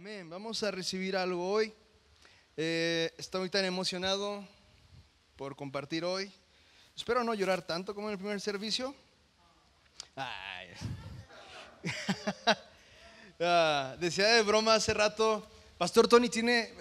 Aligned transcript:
Amén. 0.00 0.30
Vamos 0.30 0.62
a 0.62 0.70
recibir 0.70 1.16
algo 1.16 1.50
hoy. 1.50 1.74
Eh, 2.56 3.12
estoy 3.18 3.50
tan 3.50 3.64
emocionado 3.64 4.46
por 5.34 5.56
compartir 5.56 6.04
hoy. 6.04 6.32
Espero 6.96 7.24
no 7.24 7.34
llorar 7.34 7.62
tanto 7.62 7.96
como 7.96 8.06
en 8.06 8.12
el 8.12 8.18
primer 8.18 8.40
servicio. 8.40 8.94
Ay. 10.14 10.68
Ah, 13.40 13.96
decía 14.00 14.26
de 14.26 14.42
broma 14.42 14.74
hace 14.74 14.92
rato, 14.92 15.48
Pastor 15.78 16.08
Tony 16.08 16.28
tiene, 16.28 16.74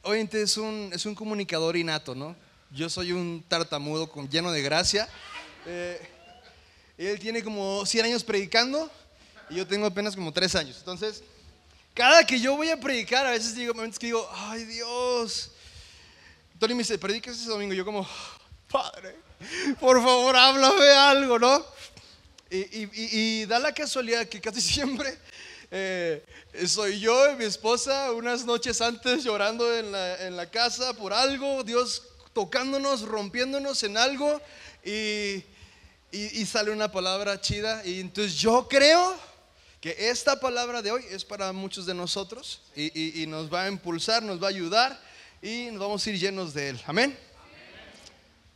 hoy 0.00 0.26
es 0.32 0.56
un, 0.56 0.90
es 0.94 1.04
un 1.04 1.14
comunicador 1.14 1.76
innato, 1.76 2.14
¿no? 2.14 2.34
Yo 2.70 2.88
soy 2.88 3.12
un 3.12 3.44
tartamudo 3.46 4.10
con, 4.10 4.26
lleno 4.28 4.50
de 4.50 4.62
gracia. 4.62 5.06
Eh, 5.66 6.00
él 6.96 7.18
tiene 7.18 7.44
como 7.44 7.84
100 7.84 8.06
años 8.06 8.24
predicando 8.24 8.90
y 9.50 9.56
yo 9.56 9.66
tengo 9.66 9.86
apenas 9.86 10.16
como 10.16 10.32
3 10.32 10.54
años. 10.54 10.78
Entonces, 10.78 11.22
cada 12.00 12.24
que 12.24 12.40
yo 12.40 12.56
voy 12.56 12.70
a 12.70 12.80
predicar, 12.80 13.26
a 13.26 13.32
veces 13.32 13.54
digo 13.54 13.74
momentos 13.74 13.98
que 13.98 14.06
digo, 14.06 14.26
ay 14.34 14.64
Dios. 14.64 15.50
Tony 16.58 16.72
me 16.72 16.78
dice, 16.78 16.96
predica 16.96 17.30
ese 17.30 17.44
domingo. 17.44 17.74
Yo 17.74 17.84
como, 17.84 18.08
Padre, 18.72 19.16
por 19.78 20.02
favor, 20.02 20.34
háblame 20.34 20.88
algo, 20.92 21.38
¿no? 21.38 21.62
Y, 22.50 23.44
da 23.44 23.58
la 23.58 23.74
casualidad 23.74 24.26
que 24.26 24.40
casi 24.40 24.60
siempre 24.76 25.18
eh, 25.70 26.24
soy 26.66 27.00
yo 27.00 27.32
y 27.32 27.36
mi 27.36 27.44
esposa 27.44 28.12
unas 28.12 28.46
noches 28.46 28.80
antes 28.80 29.22
llorando 29.22 29.76
en 29.76 29.92
la, 29.92 30.26
en 30.26 30.38
la 30.38 30.50
casa 30.50 30.94
por 30.94 31.12
algo, 31.12 31.62
Dios 31.64 32.04
tocándonos, 32.32 33.02
rompiéndonos 33.02 33.82
en 33.82 33.98
algo 33.98 34.40
y, 34.82 35.44
y, 36.12 36.46
sale 36.46 36.70
una 36.70 36.90
palabra 36.90 37.38
chida. 37.42 37.84
Y 37.84 38.00
entonces 38.00 38.36
yo 38.36 38.66
creo 38.70 39.29
que 39.80 39.96
esta 40.10 40.38
palabra 40.38 40.82
de 40.82 40.90
hoy 40.90 41.04
es 41.10 41.24
para 41.24 41.52
muchos 41.52 41.86
de 41.86 41.94
nosotros 41.94 42.60
y, 42.76 43.22
y 43.22 43.26
nos 43.26 43.52
va 43.52 43.64
a 43.64 43.68
impulsar, 43.68 44.22
nos 44.22 44.42
va 44.42 44.46
a 44.46 44.50
ayudar 44.50 45.00
y 45.42 45.68
nos 45.70 45.80
vamos 45.80 46.06
a 46.06 46.10
ir 46.10 46.18
llenos 46.18 46.52
de 46.52 46.70
Él. 46.70 46.80
Amén. 46.86 47.16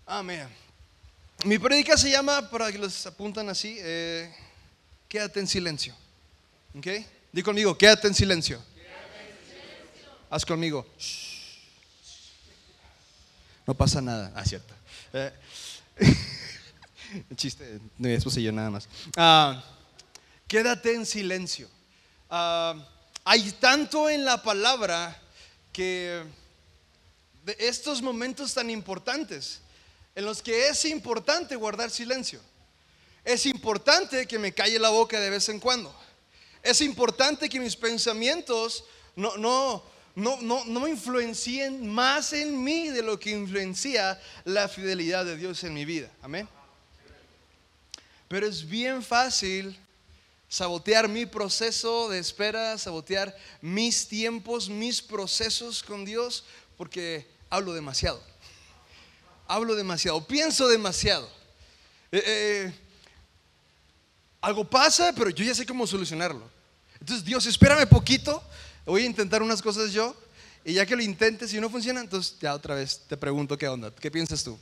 Amén. 0.07 0.49
Mi 1.45 1.59
predica 1.59 1.97
se 1.97 2.11
llama, 2.11 2.49
para 2.51 2.71
que 2.71 2.79
los 2.79 3.07
apuntan 3.07 3.49
así, 3.49 3.77
eh, 3.81 4.35
quédate 5.09 5.41
en 5.41 5.47
silencio. 5.47 5.95
¿Ok? 6.77 6.87
Di 7.33 7.43
conmigo, 7.43 7.77
quédate 7.77 8.09
en 8.09 8.15
silencio. 8.15 8.63
Haz 10.31 10.45
conmigo. 10.45 10.87
No 13.67 13.75
pasa 13.75 14.01
nada. 14.01 14.33
Ah, 14.35 14.45
cierto. 14.45 14.75
Eh, 15.13 15.33
chiste 17.37 17.79
mi 17.99 18.11
esposa 18.11 18.41
y 18.41 18.45
yo 18.45 18.53
nada 18.53 18.71
más. 18.71 18.89
Ah, 19.17 19.63
quédate 20.49 20.95
en 20.95 21.07
silencio. 21.07 21.69
Ah, 22.31 22.75
hay 23.25 23.53
tanto 23.53 24.09
en 24.11 24.25
la 24.25 24.43
palabra 24.43 25.21
que 25.73 26.23
de 27.45 27.57
estos 27.59 28.01
momentos 28.01 28.55
tan 28.55 28.71
importantes 28.71 29.61
en 30.15 30.25
los 30.25 30.43
que 30.43 30.69
es 30.69 30.85
importante 30.85 31.57
guardar 31.57 31.91
silencio. 31.91 32.41
Es 33.25 33.47
importante 33.47 34.27
que 34.27 34.39
me 34.39 34.53
calle 34.53 34.79
la 34.79 34.91
boca 34.91 35.19
de 35.19 35.31
vez 35.31 35.49
en 35.49 35.59
cuando. 35.59 35.95
Es 36.63 36.81
importante 36.81 37.49
que 37.49 37.59
mis 37.59 37.77
pensamientos 37.77 38.85
no, 39.17 39.37
no, 39.37 39.83
no, 40.15 40.41
no, 40.41 40.65
no 40.65 40.89
influencien 40.89 41.89
más 41.89 42.33
en 42.33 42.63
mí 42.63 42.89
de 42.89 43.03
lo 43.03 43.19
que 43.19 43.31
influencia 43.31 44.21
la 44.45 44.69
fidelidad 44.69 45.25
de 45.25 45.37
Dios 45.37 45.65
en 45.65 45.75
mi 45.75 45.85
vida. 45.85 46.11
Amén. 46.23 46.49
Pero 48.29 48.47
es 48.47 48.67
bien 48.67 49.03
fácil 49.03 49.79
sabotear 50.55 51.09
mi 51.09 51.27
proceso 51.27 52.09
de 52.09 52.21
espera, 52.21 52.79
sabotear 52.79 53.37
mis 53.61 54.07
tiempos, 54.07 54.69
mis 54.69 55.03
procesos 55.03 55.83
con 55.83 56.05
Dios, 56.05 56.45
porque 56.77 57.27
hablo 57.51 57.73
demasiado. 57.73 58.23
Hablo 59.49 59.75
demasiado, 59.75 60.25
pienso 60.25 60.69
demasiado. 60.69 61.29
Eh, 62.13 62.23
eh, 62.25 62.73
algo 64.41 64.65
pasa, 64.65 65.13
pero 65.13 65.31
yo 65.31 65.45
ya 65.45 65.57
sé 65.57 65.67
cómo 65.67 65.89
solucionarlo. 65.89 66.49
Entonces, 67.01 67.25
Dios, 67.25 67.45
espérame 67.47 67.89
poquito, 67.89 68.41
voy 68.87 69.03
a 69.03 69.07
intentar 69.07 69.43
unas 69.43 69.61
cosas 69.61 69.93
yo, 69.93 70.15
y 70.65 70.75
ya 70.75 70.87
que 70.87 70.95
lo 70.95 71.03
intentes 71.03 71.53
y 71.53 71.61
no 71.61 71.69
funciona, 71.69 72.01
entonces 72.01 72.37
ya 72.41 72.55
otra 72.55 72.77
vez 72.77 73.01
te 73.09 73.17
pregunto 73.17 73.59
qué 73.59 73.67
onda, 73.67 73.93
qué 73.93 74.09
piensas 74.09 74.45
tú. 74.45 74.57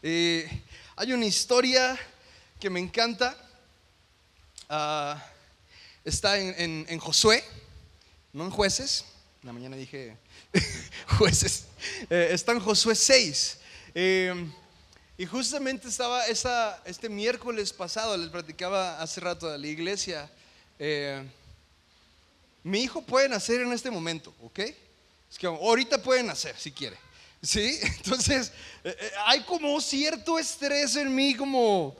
Eh, 0.00 0.62
hay 0.94 1.12
una 1.12 1.26
historia 1.26 1.98
que 2.60 2.70
me 2.70 2.78
encanta, 2.78 3.36
ah, 4.68 5.22
está 6.04 6.38
en, 6.38 6.98
Josué, 6.98 7.44
no 8.32 8.44
en 8.44 8.50
jueces, 8.50 9.04
en 9.42 9.46
la 9.48 9.52
mañana 9.52 9.76
dije 9.76 10.16
jueces, 11.18 11.64
está 12.08 12.52
en 12.52 12.60
Josué 12.60 12.94
6. 12.94 13.58
Em, 13.94 14.52
y 15.16 15.26
justamente 15.26 15.88
estaba 15.88 16.26
esa, 16.26 16.82
este 16.84 17.08
miércoles 17.08 17.72
pasado, 17.72 18.16
les 18.16 18.30
platicaba 18.30 19.00
hace 19.00 19.20
rato 19.20 19.48
de 19.48 19.58
la 19.58 19.66
iglesia, 19.66 20.28
eh, 20.78 21.22
mi 22.64 22.80
hijo 22.80 23.02
puede 23.02 23.28
nacer 23.28 23.60
en 23.60 23.72
este 23.72 23.90
momento, 23.90 24.34
¿ok? 24.42 24.58
Es 25.30 25.38
que 25.38 25.46
ahorita 25.46 26.02
puede 26.02 26.22
nacer 26.22 26.56
si 26.58 26.72
quiere. 26.72 26.96
¿Sí? 27.42 27.78
Entonces, 27.82 28.50
eh, 28.82 28.96
eh, 28.98 29.10
hay 29.26 29.42
como 29.42 29.80
cierto 29.80 30.38
estrés 30.38 30.96
en 30.96 31.14
mí, 31.14 31.34
como 31.36 31.94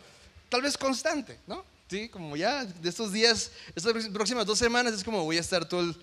tal 0.49 0.63
vez 0.63 0.77
constante, 0.77 1.39
¿no? 1.47 1.65
Sí, 1.95 2.09
como 2.09 2.37
ya 2.37 2.65
de 2.65 2.89
estos 2.89 3.13
días, 3.13 3.53
estas 3.73 4.09
próximas 4.09 4.45
dos 4.45 4.59
semanas 4.59 4.95
es 4.95 5.05
como 5.05 5.23
voy 5.23 5.37
a 5.37 5.41
estar 5.41 5.65
todo 5.65 5.81
el... 5.81 5.97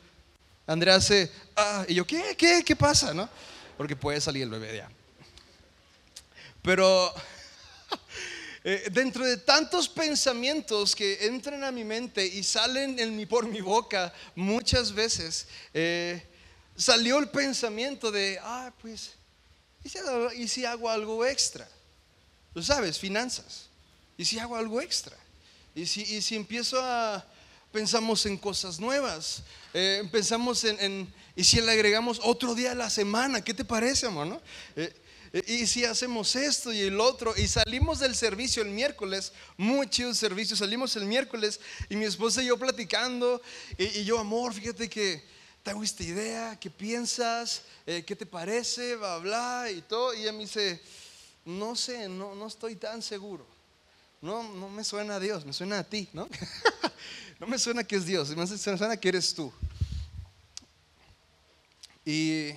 Andrea 0.66 0.96
hace, 0.96 1.30
ah, 1.54 1.84
y 1.86 1.96
yo, 1.96 2.08
¿qué? 2.08 2.34
¿Qué? 2.38 2.64
¿Qué 2.66 2.78
pasa? 2.78 3.14
¿No? 3.14 3.28
Porque 3.76 3.94
puede 3.94 4.22
salir 4.22 4.44
el 4.44 4.50
bebé 4.50 4.78
ya. 4.78 4.90
Pero 6.62 7.14
eh, 8.64 8.88
dentro 8.90 9.26
de 9.26 9.36
tantos 9.36 9.90
pensamientos 9.90 10.96
que 10.96 11.26
entran 11.26 11.62
a 11.66 11.74
mi 11.74 11.84
mente 11.84 12.26
y 12.26 12.42
salen 12.42 12.98
en 12.98 13.14
mi, 13.14 13.26
por 13.26 13.46
mi 13.46 13.60
boca 13.60 14.14
muchas 14.34 14.94
veces, 14.94 15.46
eh, 15.74 16.26
salió 16.74 17.20
el 17.20 17.28
pensamiento 17.28 18.14
de, 18.14 18.40
ah, 18.42 18.72
pues, 18.82 19.12
¿y 19.84 20.48
si, 20.48 20.64
hago 20.64 20.90
algo 20.90 21.26
extra? 21.26 21.68
Tú 22.54 22.64
sabes, 22.64 22.98
finanzas. 22.98 23.66
¿Y 24.18 24.24
si 24.24 24.40
hago 24.40 24.56
algo 24.56 24.80
extra? 24.80 25.18
¿Y 25.74 25.86
si, 25.86 26.02
y 26.02 26.22
si 26.22 26.36
empiezo 26.36 26.82
a, 26.82 27.26
pensamos 27.72 28.26
en 28.26 28.38
cosas 28.38 28.80
nuevas? 28.80 29.44
Eh, 29.74 30.08
pensamos 30.12 30.64
en, 30.66 31.12
¿y 31.36 31.44
si 31.44 31.62
le 31.62 31.72
agregamos 31.72 32.20
otro 32.24 32.54
día 32.56 32.74
a 32.74 32.76
la 32.76 32.90
semana? 32.90 33.42
¿Qué 33.42 33.54
te 33.54 33.64
parece, 33.64 34.08
amor? 34.08 34.28
No? 34.28 34.42
y 35.48 35.66
si 35.66 35.86
hacemos 35.86 36.36
esto 36.36 36.74
y 36.74 36.82
el 36.82 37.00
otro, 37.00 37.34
y 37.38 37.48
salimos 37.48 38.00
del 38.00 38.16
servicio 38.16 38.62
el 38.64 38.70
miércoles, 38.70 39.32
muy 39.56 39.90
chido 39.90 40.14
servicio, 40.14 40.58
salimos 40.58 40.98
el 40.98 41.06
miércoles 41.06 41.62
y 41.90 41.96
mi 41.96 42.04
esposa 42.04 42.44
y 42.44 42.48
yo 42.48 42.58
platicando, 42.58 43.42
y, 43.78 44.04
yo, 44.04 44.20
amor, 44.20 44.54
fíjate 44.54 44.90
que 44.90 45.24
tengo 45.64 45.84
esta 45.84 46.04
idea, 46.04 46.60
¿qué 46.60 46.70
piensas? 46.70 47.62
Eh, 47.86 48.04
¿Qué 48.06 48.14
te 48.14 48.26
parece? 48.26 48.98
Bla, 48.98 49.20
bla, 49.20 49.72
y 49.72 49.82
todo, 49.84 50.14
y 50.14 50.24
ella 50.24 50.34
me 50.34 50.40
dice, 50.40 50.82
no 51.46 51.78
sé, 51.78 52.10
no, 52.10 52.36
no 52.36 52.48
estoy 52.48 52.76
tan 52.76 53.02
seguro. 53.02 53.48
No, 54.22 54.44
no 54.44 54.70
me 54.70 54.84
suena 54.84 55.16
a 55.16 55.20
Dios, 55.20 55.46
me 55.46 55.54
suena 55.54 55.80
a 55.80 55.84
ti, 55.84 56.08
¿no? 56.14 56.30
no 57.40 57.48
me 57.48 57.58
suena 57.58 57.84
que 57.84 57.96
es 57.96 58.06
Dios, 58.06 58.30
me 58.36 58.46
suena 58.46 58.96
que 58.96 59.10
eres 59.10 59.34
tú. 59.34 59.52
Y 62.06 62.52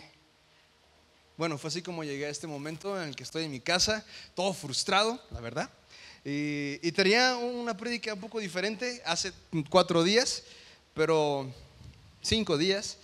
bueno, 1.36 1.56
fue 1.58 1.68
así 1.68 1.82
como 1.82 2.04
llegué 2.04 2.26
a 2.26 2.28
este 2.28 2.46
momento 2.46 3.00
en 3.00 3.08
el 3.08 3.16
que 3.16 3.22
estoy 3.22 3.44
en 3.44 3.50
mi 3.50 3.60
casa, 3.60 4.04
todo 4.34 4.52
frustrado, 4.52 5.20
la 5.30 5.40
verdad. 5.40 5.70
Y, 6.24 6.92
tenía 6.92 7.36
una 7.36 7.76
prédica 7.76 8.14
un 8.14 8.20
poco 8.20 8.40
diferente 8.40 9.02
hace 9.04 9.32
cuatro 9.68 10.02
días, 10.02 10.42
pero 10.94 11.52
cinco 12.22 12.56
días. 12.56 12.98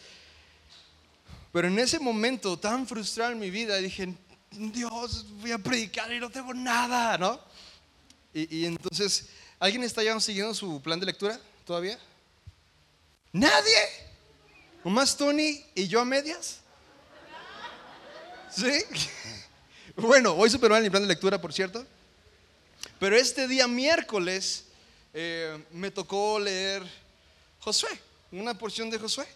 Pero 1.52 1.68
en 1.68 1.78
ese 1.78 1.98
momento 1.98 2.58
tan 2.58 2.86
frustrado 2.86 3.32
en 3.32 3.38
mi 3.38 3.50
vida, 3.50 3.76
dije, 3.78 4.14
Dios, 4.50 5.26
voy 5.40 5.52
a 5.52 5.58
predicar 5.58 6.12
y 6.12 6.20
no 6.20 6.30
tengo 6.30 6.54
nada, 6.54 7.18
¿no? 7.18 7.40
Y, 8.32 8.64
entonces, 8.64 9.26
¿alguien 9.58 9.82
está 9.82 10.02
ya 10.02 10.18
siguiendo 10.20 10.54
su 10.54 10.80
plan 10.80 11.00
de 11.00 11.06
lectura 11.06 11.40
todavía? 11.64 11.98
¿Nadie? 13.32 13.76
¿Nomás 14.84 15.16
Tony 15.16 15.64
y 15.74 15.88
yo 15.88 16.00
a 16.00 16.04
medias? 16.04 16.60
¿Sí? 18.50 18.72
Bueno, 19.96 20.34
voy 20.34 20.48
súper 20.48 20.70
mal 20.70 20.78
en 20.78 20.84
mi 20.84 20.90
plan 20.90 21.02
de 21.02 21.08
lectura, 21.08 21.38
por 21.38 21.52
cierto. 21.52 21.84
Pero 22.98 23.16
este 23.16 23.46
día 23.46 23.66
miércoles 23.66 24.64
eh, 25.12 25.62
me 25.72 25.90
tocó 25.90 26.38
leer 26.38 26.82
Josué, 27.58 28.00
una 28.32 28.56
porción 28.56 28.88
de 28.88 28.98
Josué. 28.98 29.26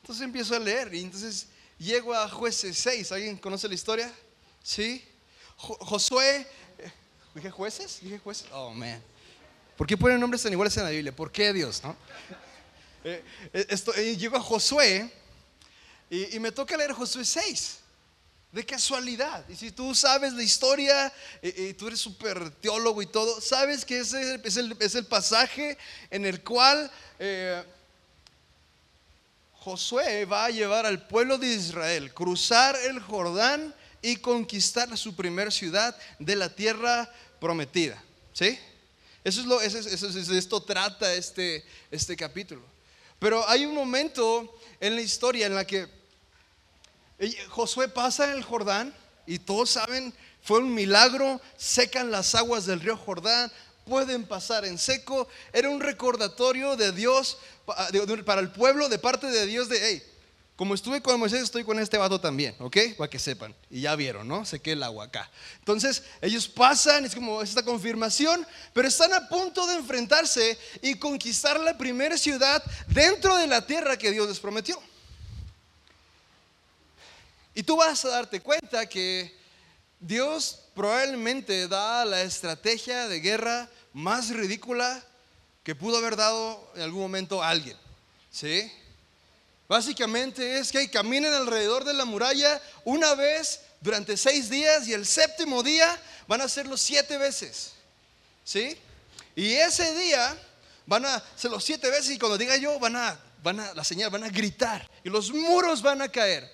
Entonces 0.00 0.24
empiezo 0.24 0.56
a 0.56 0.58
leer 0.58 0.92
y 0.94 1.02
entonces 1.02 1.46
llego 1.78 2.12
a 2.12 2.28
jueces 2.28 2.76
6. 2.78 3.12
¿Alguien 3.12 3.36
conoce 3.36 3.68
la 3.68 3.74
historia? 3.74 4.12
¿Sí? 4.64 5.04
Josué, 5.56 6.46
¿dije 7.34 7.50
jueces? 7.50 7.98
¿Dije 8.00 8.18
jueces? 8.18 8.46
Oh, 8.52 8.70
man. 8.70 9.02
¿Por 9.76 9.86
qué 9.86 9.96
ponen 9.96 10.20
nombres 10.20 10.42
tan 10.42 10.52
iguales 10.52 10.76
en 10.76 10.84
la 10.84 10.90
Biblia? 10.90 11.14
¿Por 11.14 11.32
qué 11.32 11.52
Dios? 11.52 11.82
No? 11.82 11.96
Eh, 13.02 13.24
esto, 13.70 13.94
llego 13.94 14.36
a 14.36 14.40
Josué 14.40 15.10
Y, 16.10 16.38
me 16.38 16.52
toca 16.52 16.76
leer 16.76 16.92
Josué 16.92 17.24
6. 17.24 17.78
De 18.52 18.66
casualidad. 18.66 19.42
Y 19.48 19.56
si 19.56 19.70
tú 19.70 19.94
sabes 19.94 20.32
la 20.34 20.42
historia, 20.42 21.12
y, 21.40 21.72
tú 21.74 21.86
eres 21.86 22.00
súper 22.00 22.50
teólogo 22.56 23.00
y 23.00 23.06
todo, 23.06 23.40
sabes 23.40 23.84
que 23.84 24.00
ese 24.00 24.40
es 24.44 24.56
el, 24.56 24.76
es 24.80 24.94
el 24.96 25.06
pasaje 25.06 25.78
en 26.10 26.26
el 26.26 26.42
cual 26.42 26.90
eh, 27.18 27.62
Josué 29.60 30.24
va 30.24 30.46
a 30.46 30.50
llevar 30.50 30.84
al 30.84 31.06
pueblo 31.06 31.38
de 31.38 31.46
Israel, 31.46 32.12
cruzar 32.12 32.76
el 32.76 32.98
Jordán 33.00 33.74
y 34.02 34.16
conquistar 34.16 34.96
su 34.96 35.14
primer 35.14 35.52
ciudad 35.52 35.96
de 36.18 36.36
la 36.36 36.54
tierra 36.54 37.12
prometida. 37.40 38.02
¿Sí? 38.32 38.58
Eso 39.22 39.40
es 39.40 39.46
lo, 39.46 39.60
eso, 39.60 39.78
eso, 39.78 40.34
esto 40.34 40.62
trata 40.62 41.12
este, 41.14 41.64
este 41.90 42.16
capítulo. 42.16 42.62
Pero 43.18 43.46
hay 43.48 43.66
un 43.66 43.74
momento 43.74 44.58
en 44.80 44.94
la 44.96 45.02
historia 45.02 45.46
en 45.46 45.54
la 45.54 45.66
que 45.66 45.86
Josué 47.48 47.88
pasa 47.88 48.32
el 48.32 48.42
Jordán 48.42 48.94
y 49.26 49.38
todos 49.38 49.70
saben, 49.70 50.14
fue 50.42 50.58
un 50.60 50.72
milagro, 50.72 51.38
secan 51.58 52.10
las 52.10 52.34
aguas 52.34 52.64
del 52.64 52.80
río 52.80 52.96
Jordán, 52.96 53.52
pueden 53.84 54.24
pasar 54.24 54.64
en 54.64 54.78
seco. 54.78 55.28
Era 55.52 55.68
un 55.68 55.80
recordatorio 55.80 56.76
de 56.76 56.92
Dios 56.92 57.36
para 58.24 58.40
el 58.40 58.50
pueblo 58.50 58.88
de 58.88 58.98
parte 58.98 59.26
de 59.26 59.44
Dios 59.44 59.68
de, 59.68 59.78
hey, 59.82 60.02
como 60.60 60.74
estuve 60.74 61.00
con 61.00 61.18
Moisés, 61.18 61.44
estoy 61.44 61.64
con 61.64 61.78
este 61.78 61.96
vato 61.96 62.20
también, 62.20 62.54
¿ok? 62.58 62.76
Para 62.98 63.08
que 63.08 63.18
sepan. 63.18 63.54
Y 63.70 63.80
ya 63.80 63.96
vieron, 63.96 64.28
¿no? 64.28 64.44
Sequé 64.44 64.72
el 64.72 64.82
agua 64.82 65.06
acá. 65.06 65.30
Entonces, 65.58 66.02
ellos 66.20 66.48
pasan, 66.48 67.06
es 67.06 67.14
como 67.14 67.40
esta 67.40 67.62
confirmación, 67.62 68.46
pero 68.74 68.86
están 68.86 69.10
a 69.14 69.26
punto 69.26 69.66
de 69.66 69.76
enfrentarse 69.76 70.58
y 70.82 70.96
conquistar 70.96 71.58
la 71.58 71.78
primera 71.78 72.18
ciudad 72.18 72.62
dentro 72.88 73.36
de 73.36 73.46
la 73.46 73.66
tierra 73.66 73.96
que 73.96 74.10
Dios 74.10 74.28
les 74.28 74.38
prometió. 74.38 74.78
Y 77.54 77.62
tú 77.62 77.78
vas 77.78 78.04
a 78.04 78.10
darte 78.10 78.42
cuenta 78.42 78.86
que 78.86 79.34
Dios 79.98 80.60
probablemente 80.74 81.68
da 81.68 82.04
la 82.04 82.20
estrategia 82.20 83.08
de 83.08 83.20
guerra 83.20 83.70
más 83.94 84.28
ridícula 84.28 85.02
que 85.62 85.74
pudo 85.74 85.96
haber 85.96 86.16
dado 86.16 86.70
en 86.76 86.82
algún 86.82 87.00
momento 87.00 87.42
a 87.42 87.48
alguien. 87.48 87.78
¿Sí? 88.30 88.70
Básicamente 89.70 90.58
es 90.58 90.72
que 90.72 90.90
caminen 90.90 91.32
alrededor 91.32 91.84
de 91.84 91.94
la 91.94 92.04
muralla 92.04 92.60
una 92.84 93.14
vez 93.14 93.60
durante 93.80 94.16
seis 94.16 94.50
días 94.50 94.88
y 94.88 94.94
el 94.94 95.06
séptimo 95.06 95.62
día 95.62 95.96
van 96.26 96.40
a 96.40 96.44
hacerlo 96.46 96.76
siete 96.76 97.16
veces. 97.16 97.74
¿Sí? 98.42 98.76
Y 99.36 99.52
ese 99.52 99.94
día 99.94 100.36
van 100.86 101.06
a 101.06 101.14
hacerlo 101.14 101.60
siete 101.60 101.88
veces 101.88 102.10
y 102.10 102.18
cuando 102.18 102.36
diga 102.36 102.56
yo 102.56 102.80
van 102.80 102.96
a, 102.96 103.16
van 103.44 103.60
a, 103.60 103.72
la 103.72 103.84
señal, 103.84 104.10
van 104.10 104.24
a 104.24 104.28
gritar 104.28 104.90
y 105.04 105.08
los 105.08 105.30
muros 105.30 105.82
van 105.82 106.02
a 106.02 106.08
caer. 106.08 106.50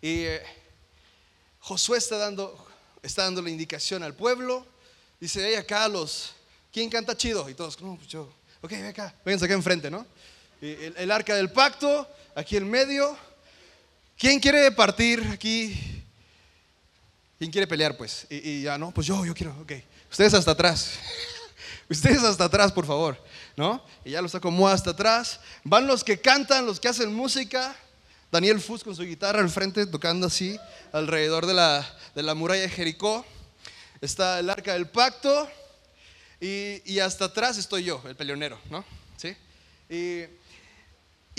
Y 0.00 0.22
eh, 0.22 0.42
Josué 1.58 1.98
está 1.98 2.16
dando, 2.16 2.68
está 3.02 3.24
dando 3.24 3.42
la 3.42 3.50
indicación 3.50 4.02
al 4.02 4.14
pueblo. 4.14 4.66
Dice, 5.20 5.46
hey, 5.46 5.56
acá 5.56 5.86
los, 5.88 6.32
¿quién 6.72 6.88
canta 6.88 7.14
chido? 7.14 7.50
Y 7.50 7.54
todos, 7.54 7.78
no, 7.82 7.96
pues 7.96 8.08
yo, 8.08 8.32
ok, 8.62 8.70
ven 8.70 8.86
acá, 8.86 9.14
vénganse 9.26 9.44
acá 9.44 9.52
enfrente, 9.52 9.90
¿no? 9.90 10.06
El, 10.60 11.10
arca 11.10 11.34
del 11.34 11.50
pacto, 11.50 12.06
aquí 12.34 12.56
en 12.56 12.68
medio. 12.68 13.16
¿Quién 14.18 14.38
quiere 14.38 14.70
partir 14.72 15.26
aquí? 15.32 16.04
¿Quién 17.38 17.50
quiere 17.50 17.66
pelear, 17.66 17.96
pues? 17.96 18.26
Y, 18.28 18.62
ya, 18.62 18.76
¿no? 18.76 18.90
Pues 18.90 19.06
yo, 19.06 19.24
yo 19.24 19.34
quiero, 19.34 19.56
ok. 19.62 19.72
Ustedes 20.10 20.34
hasta 20.34 20.50
atrás. 20.50 20.98
Ustedes 21.88 22.22
hasta 22.22 22.44
atrás, 22.44 22.70
por 22.70 22.86
favor, 22.86 23.22
¿no? 23.56 23.82
Y 24.04 24.10
ya 24.10 24.22
los 24.22 24.34
acomoda 24.34 24.74
hasta 24.74 24.90
atrás. 24.90 25.40
Van 25.64 25.86
los 25.86 26.04
que 26.04 26.20
cantan, 26.20 26.66
los 26.66 26.78
que 26.78 26.88
hacen 26.88 27.14
música. 27.14 27.74
Daniel 28.30 28.60
Fus 28.60 28.84
con 28.84 28.94
su 28.94 29.02
guitarra 29.02 29.40
al 29.40 29.50
frente, 29.50 29.86
tocando 29.86 30.26
así 30.26 30.58
alrededor 30.92 31.46
de 31.46 31.54
la, 31.54 31.98
de 32.14 32.22
la 32.22 32.34
muralla 32.34 32.62
de 32.62 32.68
Jericó. 32.68 33.24
Está 34.00 34.38
el 34.38 34.50
arca 34.50 34.74
del 34.74 34.88
pacto. 34.88 35.50
Y, 36.40 36.82
y, 36.84 37.00
hasta 37.00 37.26
atrás 37.26 37.58
estoy 37.58 37.84
yo, 37.84 38.02
el 38.06 38.16
peleonero, 38.16 38.58
¿no? 38.70 38.84
¿Sí? 39.16 39.36
Y 39.90 40.24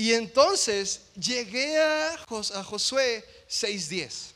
y 0.01 0.15
entonces 0.15 1.01
llegué 1.15 1.79
a, 1.79 2.17
Josué 2.27 3.23
6.10. 3.47 4.31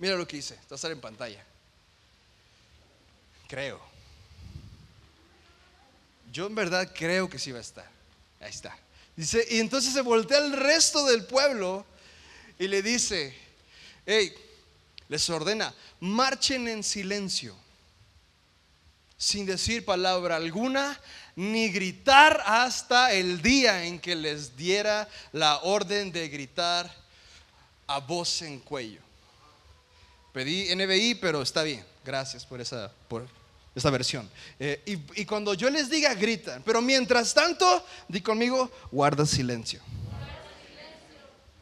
Mira 0.00 0.16
lo 0.16 0.26
que 0.26 0.38
hice, 0.38 0.58
está 0.68 0.88
a 0.88 0.90
en 0.90 1.00
pantalla. 1.00 1.40
Creo. 3.46 3.80
Yo 6.32 6.48
en 6.48 6.54
verdad 6.56 6.92
creo 6.92 7.30
que 7.30 7.38
sí 7.38 7.52
va 7.52 7.58
a 7.58 7.60
estar. 7.60 7.88
Ahí 8.40 8.50
está. 8.50 8.76
Dice, 9.14 9.46
y 9.50 9.60
entonces 9.60 9.92
se 9.92 10.00
voltea 10.00 10.38
al 10.38 10.52
resto 10.52 11.06
del 11.06 11.24
pueblo 11.26 11.86
y 12.58 12.66
le 12.66 12.82
dice, 12.82 13.32
hey, 14.04 14.34
les 15.08 15.30
ordena, 15.30 15.72
marchen 16.00 16.66
en 16.66 16.82
silencio, 16.82 17.54
sin 19.16 19.46
decir 19.46 19.84
palabra 19.84 20.34
alguna, 20.34 21.00
ni 21.36 21.68
gritar 21.68 22.42
hasta 22.46 23.12
el 23.12 23.42
día 23.42 23.84
en 23.84 23.98
que 23.98 24.14
les 24.14 24.56
diera 24.56 25.08
la 25.32 25.58
orden 25.58 26.12
de 26.12 26.28
gritar 26.28 26.90
a 27.86 27.98
voz 28.00 28.42
en 28.42 28.60
cuello. 28.60 29.00
Pedí 30.32 30.74
NBI, 30.74 31.16
pero 31.16 31.42
está 31.42 31.62
bien. 31.62 31.84
Gracias 32.04 32.44
por 32.44 32.60
esa, 32.60 32.92
por 33.08 33.26
versión. 33.74 34.28
Eh, 34.58 34.82
y, 34.86 35.20
y, 35.20 35.24
cuando 35.24 35.54
yo 35.54 35.70
les 35.70 35.90
diga, 35.90 36.14
gritan. 36.14 36.62
Pero 36.62 36.80
mientras 36.80 37.34
tanto, 37.34 37.84
di 38.08 38.20
conmigo, 38.20 38.70
guarda 38.90 39.26
silencio. 39.26 39.80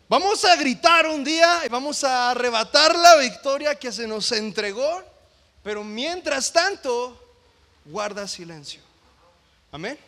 Vamos 0.08 0.44
a 0.44 0.56
gritar 0.56 1.06
un 1.06 1.25
día 1.25 1.62
y 1.64 1.70
vamos 1.70 2.04
a 2.04 2.32
arrebatar 2.32 2.94
la 2.94 3.16
victoria 3.16 3.75
que 3.75 3.90
se 3.90 4.06
nos 4.06 4.30
entregó. 4.32 5.02
Pero 5.62 5.84
mientras 5.84 6.52
tanto, 6.52 7.18
guarda 7.86 8.28
silencio. 8.28 8.81
Amén. 9.72 9.98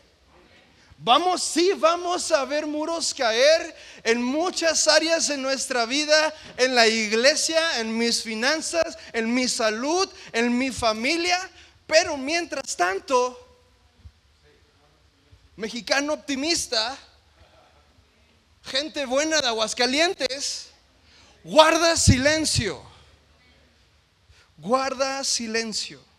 Vamos, 0.99 1.43
sí, 1.43 1.73
vamos 1.73 2.31
a 2.31 2.45
ver 2.45 2.67
muros 2.67 3.15
caer 3.15 3.75
en 4.03 4.23
muchas 4.23 4.87
áreas 4.87 5.31
en 5.31 5.41
nuestra 5.41 5.87
vida, 5.87 6.35
en 6.59 6.75
la 6.75 6.87
iglesia, 6.87 7.81
en 7.81 7.97
mis 7.97 8.23
finanzas, 8.23 8.99
en 9.15 9.33
mi 9.33 9.49
salud, 9.49 10.07
en 10.33 10.57
mi 10.57 10.71
familia, 10.71 11.51
pero 11.87 12.19
mientras 12.19 12.77
tanto, 12.77 13.41
mexicano 15.57 16.13
optimista, 16.13 16.97
gente 18.65 19.07
buena 19.07 19.41
de 19.41 19.49
Aguascalientes, 19.49 20.69
guarda 21.43 21.97
silencio, 21.97 22.83
guarda 24.59 25.25
silencio. 25.25 26.14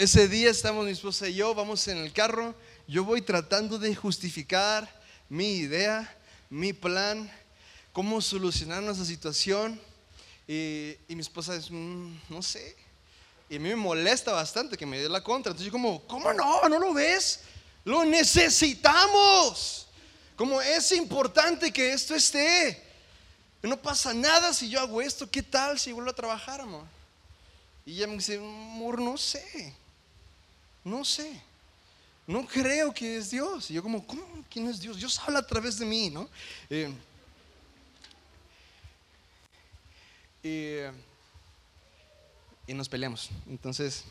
Ese 0.00 0.28
día 0.28 0.48
estamos 0.48 0.86
mi 0.86 0.92
esposa 0.92 1.28
y 1.28 1.34
yo, 1.34 1.54
vamos 1.54 1.86
en 1.86 1.98
el 1.98 2.10
carro, 2.10 2.54
yo 2.88 3.04
voy 3.04 3.20
tratando 3.20 3.78
de 3.78 3.94
justificar 3.94 4.88
mi 5.28 5.56
idea, 5.56 6.16
mi 6.48 6.72
plan, 6.72 7.30
cómo 7.92 8.22
solucionar 8.22 8.82
nuestra 8.82 9.04
situación. 9.04 9.78
Y, 10.48 10.96
mi 11.08 11.20
esposa 11.20 11.54
es, 11.54 11.70
mm, 11.70 12.14
no 12.30 12.40
sé. 12.42 12.74
Y 13.50 13.56
a 13.56 13.60
mí 13.60 13.68
me 13.68 13.76
molesta 13.76 14.32
bastante 14.32 14.78
que 14.78 14.86
me 14.86 14.98
dé 14.98 15.06
la 15.06 15.22
contra. 15.22 15.50
Entonces 15.50 15.66
yo 15.66 15.72
como, 15.72 16.00
¿cómo 16.06 16.32
no? 16.32 16.66
¿No 16.66 16.78
lo 16.78 16.94
ves? 16.94 17.40
Lo 17.84 18.02
necesitamos. 18.02 19.86
Como 20.34 20.62
es 20.62 20.92
importante 20.92 21.70
que 21.70 21.92
esto 21.92 22.14
esté. 22.14 22.82
No 23.62 23.76
pasa 23.76 24.14
nada 24.14 24.54
si 24.54 24.70
yo 24.70 24.80
hago 24.80 25.02
esto. 25.02 25.30
¿Qué 25.30 25.42
tal 25.42 25.78
si 25.78 25.92
vuelvo 25.92 26.10
a 26.10 26.14
trabajar, 26.14 26.62
amor? 26.62 26.86
Y 27.84 27.96
ella 27.96 28.06
me 28.06 28.14
dice, 28.14 28.38
amor, 28.38 28.98
no 28.98 29.18
sé. 29.18 29.78
No 30.84 31.04
sé. 31.04 31.40
No 32.26 32.46
creo 32.46 32.92
que 32.92 33.16
es 33.16 33.30
Dios. 33.30 33.70
Y 33.70 33.74
yo 33.74 33.82
como, 33.82 34.06
¿cómo? 34.06 34.22
¿Quién 34.50 34.68
es 34.68 34.80
Dios? 34.80 34.96
Dios 34.96 35.18
habla 35.18 35.40
a 35.40 35.46
través 35.46 35.78
de 35.78 35.86
mí, 35.86 36.10
¿no? 36.10 36.28
Eh, 40.42 40.90
y 42.66 42.74
nos 42.74 42.88
peleamos. 42.88 43.30
Entonces, 43.48 44.04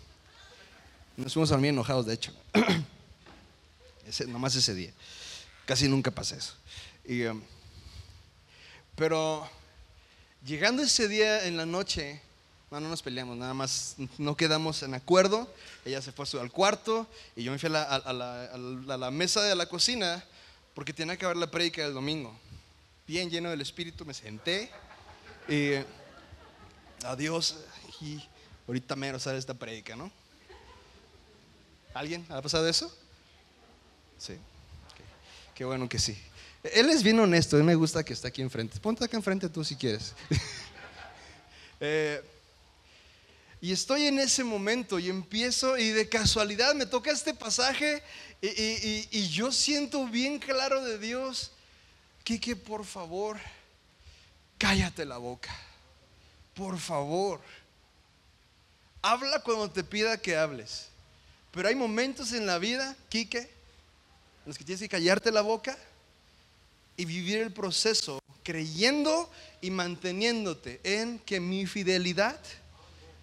nos 1.16 1.34
fuimos 1.34 1.50
a 1.52 1.54
dormir 1.54 1.70
enojados, 1.70 2.06
de 2.06 2.14
hecho. 2.14 2.34
Nomás 4.28 4.56
ese 4.56 4.74
día. 4.74 4.92
Casi 5.66 5.88
nunca 5.88 6.12
pasa 6.12 6.36
eso. 6.36 6.56
Eh, 7.06 7.34
pero 8.96 9.50
llegando 10.44 10.82
ese 10.82 11.08
día 11.08 11.46
en 11.46 11.58
la 11.58 11.66
noche, 11.66 12.22
no, 12.72 12.80
no 12.80 12.90
nos 12.90 13.02
peleamos, 13.02 13.36
nada 13.36 13.54
más 13.54 13.96
no 14.18 14.38
quedamos 14.38 14.84
en 14.84 14.94
acuerdo. 14.94 15.52
Ella 15.86 16.02
se 16.02 16.12
fue 16.12 16.26
al 16.40 16.52
cuarto 16.52 17.08
y 17.36 17.44
yo 17.44 17.52
me 17.52 17.58
fui 17.58 17.68
a 17.74 18.98
la, 18.98 19.12
mesa 19.12 19.42
de 19.42 19.56
la 19.56 19.68
cocina 19.68 20.24
porque 20.76 20.94
tenía 20.94 21.18
que 21.18 21.26
ver 21.26 21.38
la 21.38 21.50
prédica 21.50 21.84
del 21.84 21.94
domingo. 21.94 22.38
Bien 23.08 23.30
lleno 23.30 23.50
del 23.50 23.62
espíritu, 23.62 24.06
me 24.06 24.14
senté 24.14 24.70
y 25.48 25.72
adiós. 27.04 27.58
Y 28.02 28.24
ahorita 28.68 28.96
mero 28.96 29.20
sale 29.20 29.40
esta 29.40 29.56
prédica, 29.56 29.96
¿no? 29.96 30.12
¿Alguien 31.94 32.26
ha 32.30 32.42
pasado 32.42 32.68
eso? 32.68 32.96
Sí. 34.20 34.38
Qué 35.56 35.66
bueno 35.66 35.90
que 35.90 35.98
sí. 35.98 36.18
Él 36.64 36.90
es 36.90 37.04
bien 37.04 37.20
honesto, 37.20 37.58
él 37.58 37.64
me 37.64 37.76
gusta 37.76 38.04
que 38.04 38.14
está 38.14 38.28
aquí 38.28 38.42
enfrente. 38.42 38.80
Ponte 38.80 39.04
acá 39.04 39.18
enfrente 39.18 39.50
tú 39.50 39.64
si 39.64 39.76
quieres. 39.76 40.14
Eh, 41.82 42.22
y 43.62 43.74
estoy 43.74 44.06
en 44.06 44.20
ese 44.20 44.44
momento 44.44 45.00
y 45.00 45.10
empiezo 45.10 45.78
y 45.78 45.90
de 45.90 46.08
casualidad 46.08 46.74
me 46.76 46.86
toca 46.86 47.12
este 47.12 47.34
pasaje 47.34 48.02
y, 48.42 49.28
yo 49.30 49.52
siento 49.52 50.08
bien 50.08 50.40
claro 50.40 50.84
de 50.84 50.98
Dios, 50.98 51.52
que 52.24 52.56
por 52.56 52.86
favor, 52.86 53.38
cállate 54.58 55.04
la 55.04 55.18
boca. 55.18 55.54
Por 56.54 56.78
favor. 56.78 57.42
Habla 59.02 59.42
cuando 59.42 59.70
te 59.72 59.84
pida 59.84 60.22
que 60.22 60.38
hables. 60.38 60.88
Pero 61.52 61.68
hay 61.68 61.76
momentos 61.76 62.32
en 62.34 62.46
la 62.46 62.60
vida, 62.60 62.96
Quique, 63.10 63.40
en 63.40 63.48
los 64.46 64.58
que 64.58 64.64
tienes 64.64 64.80
que 64.82 64.90
callarte 64.90 65.32
la 65.32 65.42
boca 65.42 65.78
y 66.96 67.06
vivir 67.06 67.40
el 67.40 67.52
proceso 67.52 68.20
creyendo 68.44 69.30
y 69.62 69.70
manteniéndote 69.72 70.80
en 70.84 71.20
que 71.20 71.40
mi 71.40 71.66
fidelidad 71.66 72.40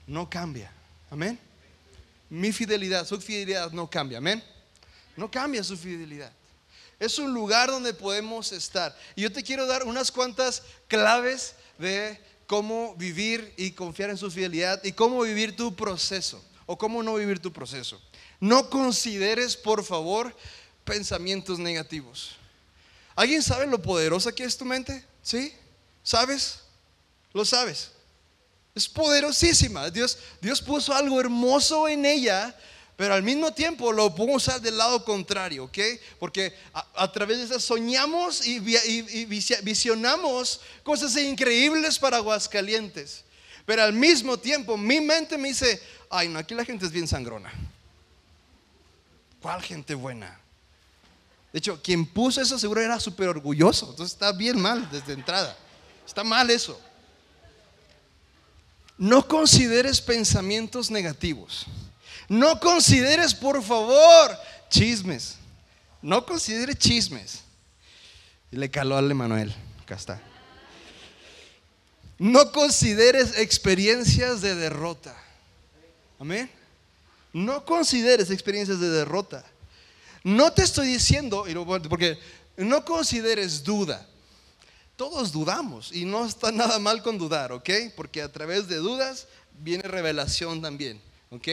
no 0.06 0.28
cambia. 0.28 0.72
Amén. 1.10 1.38
Mi 2.28 2.52
fidelidad, 2.52 3.06
su 3.06 3.20
fidelidad 3.20 3.70
no 3.72 3.88
cambia. 3.88 4.18
Amén. 4.18 4.42
No 5.16 5.30
cambia 5.30 5.62
su 5.62 5.76
fidelidad. 5.76 6.32
Es 6.98 7.18
un 7.18 7.32
lugar 7.32 7.70
donde 7.70 7.92
podemos 7.92 8.52
estar. 8.52 8.96
Y 9.14 9.22
yo 9.22 9.32
te 9.32 9.42
quiero 9.42 9.66
dar 9.66 9.84
unas 9.84 10.10
cuantas 10.10 10.62
claves 10.88 11.54
de 11.78 12.18
cómo 12.46 12.94
vivir 12.96 13.52
y 13.56 13.72
confiar 13.72 14.10
en 14.10 14.16
su 14.16 14.30
fidelidad 14.30 14.82
y 14.84 14.92
cómo 14.92 15.20
vivir 15.22 15.56
tu 15.56 15.74
proceso 15.74 16.42
o 16.64 16.78
cómo 16.78 17.02
no 17.02 17.14
vivir 17.14 17.38
tu 17.38 17.52
proceso. 17.52 18.00
No 18.40 18.70
consideres, 18.70 19.56
por 19.56 19.84
favor, 19.84 20.34
pensamientos 20.84 21.58
negativos. 21.58 22.36
¿Alguien 23.14 23.42
sabe 23.42 23.66
lo 23.66 23.80
poderosa 23.80 24.32
que 24.32 24.44
es 24.44 24.56
tu 24.56 24.64
mente? 24.64 25.04
¿Sí? 25.22 25.54
¿Sabes? 26.02 26.60
¿Lo 27.32 27.44
sabes? 27.44 27.92
Es 28.76 28.86
poderosísima. 28.86 29.88
Dios, 29.88 30.18
Dios 30.38 30.60
puso 30.60 30.94
algo 30.94 31.18
hermoso 31.18 31.88
en 31.88 32.04
ella, 32.04 32.54
pero 32.94 33.14
al 33.14 33.22
mismo 33.22 33.50
tiempo 33.50 33.90
lo 33.90 34.14
podemos 34.14 34.46
usar 34.46 34.60
del 34.60 34.76
lado 34.76 35.02
contrario, 35.02 35.64
¿ok? 35.64 35.78
Porque 36.18 36.54
a, 36.94 37.10
través 37.10 37.38
de 37.38 37.44
eso 37.44 37.58
soñamos 37.58 38.46
y, 38.46 38.56
y, 38.58 39.24
visionamos 39.24 40.60
cosas 40.82 41.16
increíbles 41.16 41.98
para 41.98 42.18
Aguascalientes. 42.18 43.24
Pero 43.64 43.82
al 43.82 43.94
mismo 43.94 44.38
tiempo 44.38 44.76
mi 44.76 45.00
mente 45.00 45.38
me 45.38 45.48
dice, 45.48 45.82
ay 46.10 46.28
no, 46.28 46.38
aquí 46.38 46.54
la 46.54 46.66
gente 46.66 46.84
es 46.84 46.92
bien 46.92 47.08
sangrona. 47.08 47.50
¿Cuál 49.40 49.62
gente 49.62 49.94
buena? 49.94 50.38
De 51.50 51.60
hecho, 51.60 51.80
quien 51.82 52.04
puso 52.04 52.42
eso 52.42 52.58
seguro 52.58 52.82
era 52.82 53.00
súper 53.00 53.30
orgulloso. 53.30 53.88
Entonces 53.88 54.12
está 54.12 54.32
bien 54.32 54.60
mal 54.60 54.86
desde 54.90 55.14
entrada. 55.14 55.56
Está 56.06 56.22
mal 56.22 56.50
eso. 56.50 56.78
No 58.98 59.26
consideres 59.28 60.00
pensamientos 60.00 60.90
negativos. 60.90 61.66
No 62.28 62.58
consideres, 62.58 63.34
por 63.34 63.62
favor, 63.62 64.36
chismes. 64.68 65.36
No 66.02 66.24
consideres 66.24 66.78
chismes. 66.78 67.42
Le 68.50 68.70
caló 68.70 68.96
al 68.96 69.10
Emanuel. 69.10 69.54
Acá 69.82 69.96
está. 69.96 70.20
No 72.18 72.50
consideres 72.52 73.38
experiencias 73.38 74.40
de 74.40 74.54
derrota. 74.54 75.14
Amén. 76.18 76.50
No 77.32 77.64
consideres 77.64 78.30
experiencias 78.30 78.80
de 78.80 78.88
derrota. 78.88 79.44
No 80.24 80.52
te 80.52 80.62
estoy 80.62 80.88
diciendo, 80.88 81.44
porque 81.88 82.18
no 82.56 82.84
consideres 82.84 83.62
duda. 83.62 84.06
Todos 84.96 85.30
dudamos 85.30 85.92
y 85.92 86.04
no 86.04 86.24
está 86.24 86.50
nada 86.50 86.78
mal 86.78 87.02
con 87.02 87.18
dudar, 87.18 87.52
¿ok? 87.52 87.70
Porque 87.94 88.22
a 88.22 88.32
través 88.32 88.66
de 88.66 88.76
dudas 88.76 89.26
viene 89.58 89.82
revelación 89.84 90.62
también, 90.62 91.00
¿ok? 91.30 91.48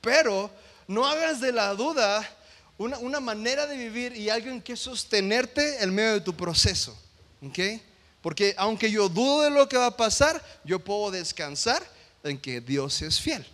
Pero 0.00 0.50
no 0.86 1.06
hagas 1.06 1.40
de 1.40 1.52
la 1.52 1.74
duda 1.74 2.28
una, 2.76 2.98
una 2.98 3.20
manera 3.20 3.66
de 3.66 3.76
vivir 3.76 4.16
y 4.16 4.30
algo 4.30 4.50
en 4.50 4.60
que 4.60 4.76
sostenerte 4.76 5.82
en 5.82 5.94
medio 5.94 6.14
de 6.14 6.20
tu 6.20 6.34
proceso, 6.34 6.96
¿ok? 7.42 7.80
Porque 8.20 8.54
aunque 8.58 8.90
yo 8.90 9.08
dudo 9.08 9.42
de 9.42 9.50
lo 9.50 9.68
que 9.68 9.76
va 9.76 9.86
a 9.86 9.96
pasar, 9.96 10.44
yo 10.64 10.78
puedo 10.78 11.10
descansar 11.10 11.82
en 12.24 12.38
que 12.38 12.60
Dios 12.60 13.00
es 13.02 13.20
fiel. 13.20 13.46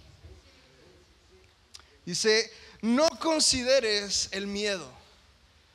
Dice, 2.07 2.51
no 2.81 3.09
consideres 3.19 4.29
el 4.31 4.47
miedo. 4.47 4.91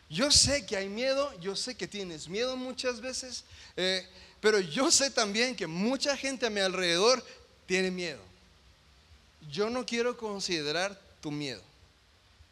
Yo 0.09 0.31
sé 0.31 0.65
que 0.65 0.75
hay 0.75 0.89
miedo, 0.89 1.31
yo 1.39 1.55
sé 1.55 1.75
que 1.75 1.87
tienes 1.87 2.27
miedo 2.27 2.57
muchas 2.57 2.99
veces, 2.99 3.43
eh, 3.77 4.07
pero 4.41 4.59
yo 4.59 4.89
sé 4.89 5.11
también 5.11 5.55
que 5.55 5.67
mucha 5.67 6.17
gente 6.17 6.47
a 6.47 6.49
mi 6.49 6.59
alrededor 6.59 7.23
tiene 7.67 7.91
miedo. 7.91 8.19
Yo 9.51 9.69
no 9.69 9.85
quiero 9.85 10.17
considerar 10.17 10.99
tu 11.21 11.31
miedo. 11.31 11.61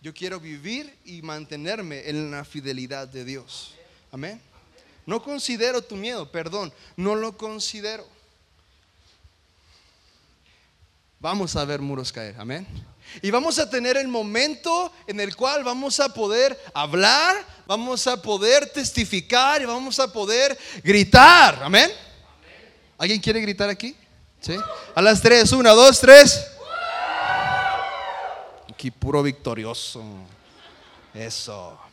Yo 0.02 0.14
quiero 0.14 0.40
vivir 0.40 0.96
y 1.06 1.22
mantenerme 1.24 2.08
en 2.08 2.30
la 2.30 2.46
fidelidad 2.46 3.08
de 3.08 3.26
Dios. 3.26 3.74
Amén. 4.12 4.40
No 5.06 5.24
considero 5.24 5.82
tu 5.82 5.96
miedo, 5.96 6.32
perdón, 6.32 6.72
no 6.96 7.16
lo 7.16 7.36
considero. 7.36 8.06
Vamos 11.20 11.56
a 11.56 11.66
ver 11.66 11.82
muros 11.82 12.12
caer, 12.12 12.36
amén. 12.38 12.68
Y 13.22 13.32
vamos 13.32 13.60
a 13.60 13.70
tener 13.70 13.98
el 13.98 14.08
momento 14.08 14.92
en 15.08 15.20
el 15.20 15.36
cual 15.36 15.64
vamos 15.64 16.00
a 16.00 16.14
poder 16.14 16.58
hablar, 16.74 17.36
vamos 17.66 18.06
a 18.08 18.22
poder 18.22 18.70
testificar 18.70 19.62
y 19.62 19.66
vamos 19.66 20.00
a 20.00 20.12
poder 20.12 20.58
gritar. 20.84 21.62
Amén. 21.64 21.92
¿Alguien 22.98 23.20
quiere 23.20 23.42
gritar 23.42 23.70
aquí? 23.70 23.96
¿Sí? 24.40 24.56
A 24.96 25.02
las 25.02 25.22
tres, 25.22 25.52
una, 25.52 25.72
dos, 25.72 26.00
tres. 26.00 26.48
Aquí 28.70 28.92
puro 28.92 29.24
victorioso. 29.24 30.04
Eso. 31.14 31.80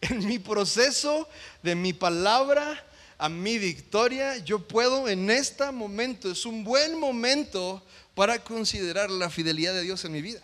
En 0.00 0.24
mi 0.24 0.38
proceso 0.38 1.28
de 1.60 1.74
mi 1.74 1.92
palabra 1.92 2.84
a 3.18 3.28
mi 3.28 3.58
victoria, 3.58 4.36
yo 4.38 4.60
puedo 4.60 5.08
en 5.08 5.28
este 5.28 5.70
momento, 5.72 6.30
es 6.30 6.46
un 6.46 6.62
buen 6.62 6.98
momento 6.98 7.82
para 8.18 8.42
considerar 8.42 9.12
la 9.12 9.30
fidelidad 9.30 9.72
de 9.72 9.82
Dios 9.82 10.04
en 10.04 10.10
mi 10.10 10.20
vida. 10.20 10.40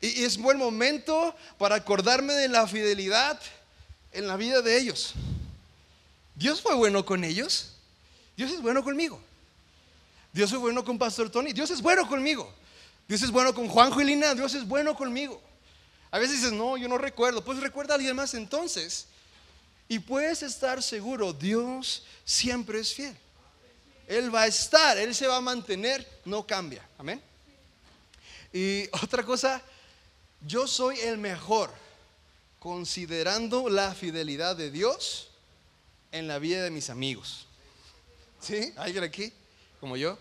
Y 0.00 0.22
es 0.22 0.38
buen 0.38 0.56
momento 0.56 1.34
para 1.58 1.74
acordarme 1.74 2.32
de 2.32 2.46
la 2.46 2.68
fidelidad 2.68 3.40
en 4.12 4.28
la 4.28 4.36
vida 4.36 4.62
de 4.62 4.78
ellos. 4.78 5.14
Dios 6.36 6.62
fue 6.62 6.76
bueno 6.76 7.04
con 7.04 7.24
ellos. 7.24 7.72
Dios 8.36 8.52
es 8.52 8.62
bueno 8.62 8.84
conmigo. 8.84 9.20
Dios 10.32 10.52
es 10.52 10.58
bueno 10.60 10.84
con 10.84 10.96
Pastor 10.96 11.28
Tony. 11.28 11.52
Dios 11.52 11.72
es 11.72 11.82
bueno 11.82 12.06
conmigo. 12.06 12.48
Dios 13.08 13.22
es 13.22 13.32
bueno 13.32 13.52
con 13.52 13.66
Juanjo 13.66 14.00
y 14.00 14.04
Lina. 14.04 14.32
Dios 14.36 14.54
es 14.54 14.64
bueno 14.64 14.94
conmigo. 14.94 15.42
A 16.12 16.20
veces 16.20 16.36
dices, 16.36 16.52
no, 16.52 16.76
yo 16.76 16.86
no 16.86 16.98
recuerdo. 16.98 17.44
Pues 17.44 17.58
recuerda 17.58 17.94
a 17.94 17.96
alguien 17.96 18.14
más 18.14 18.32
entonces. 18.32 19.08
Y 19.88 19.98
puedes 19.98 20.40
estar 20.44 20.80
seguro, 20.84 21.32
Dios 21.32 22.04
siempre 22.24 22.78
es 22.78 22.94
fiel. 22.94 23.16
Él 24.06 24.34
va 24.34 24.42
a 24.42 24.46
estar, 24.46 24.98
Él 24.98 25.14
se 25.14 25.26
va 25.26 25.36
a 25.36 25.40
mantener, 25.40 26.06
no 26.24 26.46
cambia. 26.46 26.86
Amén. 26.98 27.20
Y 28.52 28.88
otra 29.02 29.22
cosa, 29.24 29.62
yo 30.46 30.66
soy 30.66 31.00
el 31.00 31.18
mejor 31.18 31.70
considerando 32.58 33.68
la 33.68 33.94
fidelidad 33.94 34.56
de 34.56 34.70
Dios 34.70 35.28
en 36.12 36.28
la 36.28 36.38
vida 36.38 36.62
de 36.62 36.70
mis 36.70 36.90
amigos. 36.90 37.46
¿Sí? 38.40 38.72
¿Alguien 38.76 39.04
aquí? 39.04 39.32
Como 39.80 39.96
yo. 39.96 40.18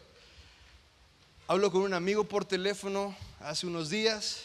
Hablo 1.47 1.71
con 1.71 1.81
un 1.81 1.93
amigo 1.93 2.23
por 2.23 2.45
teléfono 2.45 3.15
hace 3.39 3.67
unos 3.67 3.89
días 3.89 4.43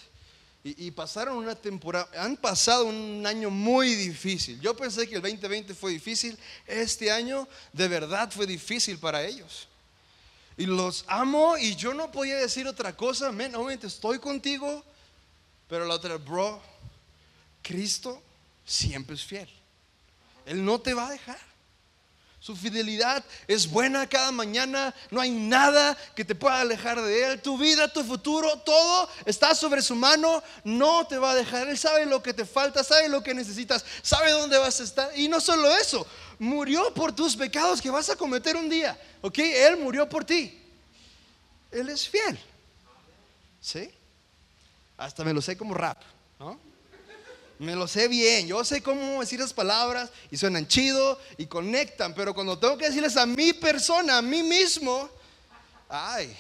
y, 0.65 0.91
pasaron 0.91 1.37
una 1.37 1.55
temporada, 1.55 2.09
han 2.17 2.37
pasado 2.37 2.85
un 2.85 3.25
año 3.25 3.49
muy 3.49 3.95
difícil. 3.95 4.61
Yo 4.61 4.77
pensé 4.77 5.09
que 5.09 5.15
el 5.15 5.23
2020 5.23 5.73
fue 5.75 5.93
difícil, 5.93 6.37
este 6.67 7.11
año 7.11 7.49
de 7.73 7.89
verdad 7.89 8.31
fue 8.31 8.47
difícil 8.47 8.99
para 8.99 9.25
ellos. 9.25 9.69
Y 10.57 10.67
los 10.67 11.05
amo 11.07 11.57
y 11.57 11.77
yo 11.77 11.95
no 11.95 12.11
podía 12.11 12.37
decir 12.37 12.67
otra 12.67 12.95
cosa, 12.95 13.31
men, 13.31 13.55
obviamente 13.55 13.87
estoy 13.87 14.19
contigo, 14.19 14.85
pero 15.69 15.87
la 15.87 15.95
otra, 15.95 16.17
bro, 16.17 16.61
Cristo 17.63 18.21
siempre 18.67 19.15
es 19.15 19.25
fiel. 19.25 19.49
Él 20.45 20.65
no 20.65 20.81
te 20.81 20.93
va 20.93 21.07
a 21.07 21.11
dejar. 21.11 21.48
Su 22.41 22.55
fidelidad 22.55 23.25
es 23.47 23.69
buena 23.69 24.09
cada 24.09 24.31
mañana. 24.31 24.95
No 25.11 25.21
hay 25.21 25.31
nada 25.31 25.97
que 26.15 26.25
te 26.25 26.35
pueda 26.35 26.61
alejar 26.61 27.01
de 27.01 27.25
Él. 27.25 27.43
Tu 27.43 27.59
vida, 27.59 27.93
tu 27.93 28.05
futuro, 28.05 28.59
todo 28.61 29.09
está 29.25 29.55
sobre 29.55 29.83
su 29.83 29.95
mano. 29.95 30.43
No 30.65 31.07
te 31.07 31.19
va 31.19 31.33
a 31.33 31.35
dejar. 31.35 31.69
Él 31.69 31.77
sabe 31.77 32.07
lo 32.07 32.23
que 32.23 32.33
te 32.33 32.45
falta, 32.45 32.85
sabe 32.85 33.09
lo 33.09 33.23
que 33.23 33.35
necesitas, 33.35 33.85
sabe 34.03 34.31
dónde 34.31 34.57
vas 34.59 34.81
a 34.81 34.85
estar. 34.85 35.19
Y 35.19 35.29
no 35.29 35.41
solo 35.41 35.75
eso, 35.77 36.07
murió 36.39 36.95
por 36.95 37.13
tus 37.13 37.37
pecados 37.37 37.83
que 37.83 37.91
vas 37.91 38.09
a 38.09 38.17
cometer 38.17 38.57
un 38.57 38.69
día. 38.69 38.99
¿Ok? 39.21 39.39
Él 39.39 39.77
murió 39.79 40.09
por 40.09 40.25
ti. 40.25 40.61
Él 41.71 41.89
es 41.89 42.09
fiel. 42.09 42.39
¿Sí? 43.61 43.91
hasta 44.99 45.25
me 45.25 45.33
lo 45.33 45.41
sé 45.41 45.57
como 45.57 45.75
rap, 45.75 46.03
¿no? 46.39 46.59
Me 47.59 47.75
lo 47.75 47.89
sé 47.89 48.07
bien, 48.07 48.47
yo 48.47 48.65
sé 48.65 48.83
cómo 48.83 49.21
decir 49.21 49.41
las 49.41 49.53
palabras 49.53 50.11
y 50.31 50.37
suenan 50.37 50.69
chido 50.69 51.21
y 51.37 51.47
conectan, 51.47 52.15
pero 52.15 52.33
cuando 52.33 52.57
tengo 52.57 52.79
que 52.79 52.87
decirles 52.87 53.17
a 53.17 53.27
mi 53.27 53.53
persona, 53.53 54.19
a 54.19 54.23
mí 54.23 54.45
mismo, 54.45 55.11
ay, 55.89 56.37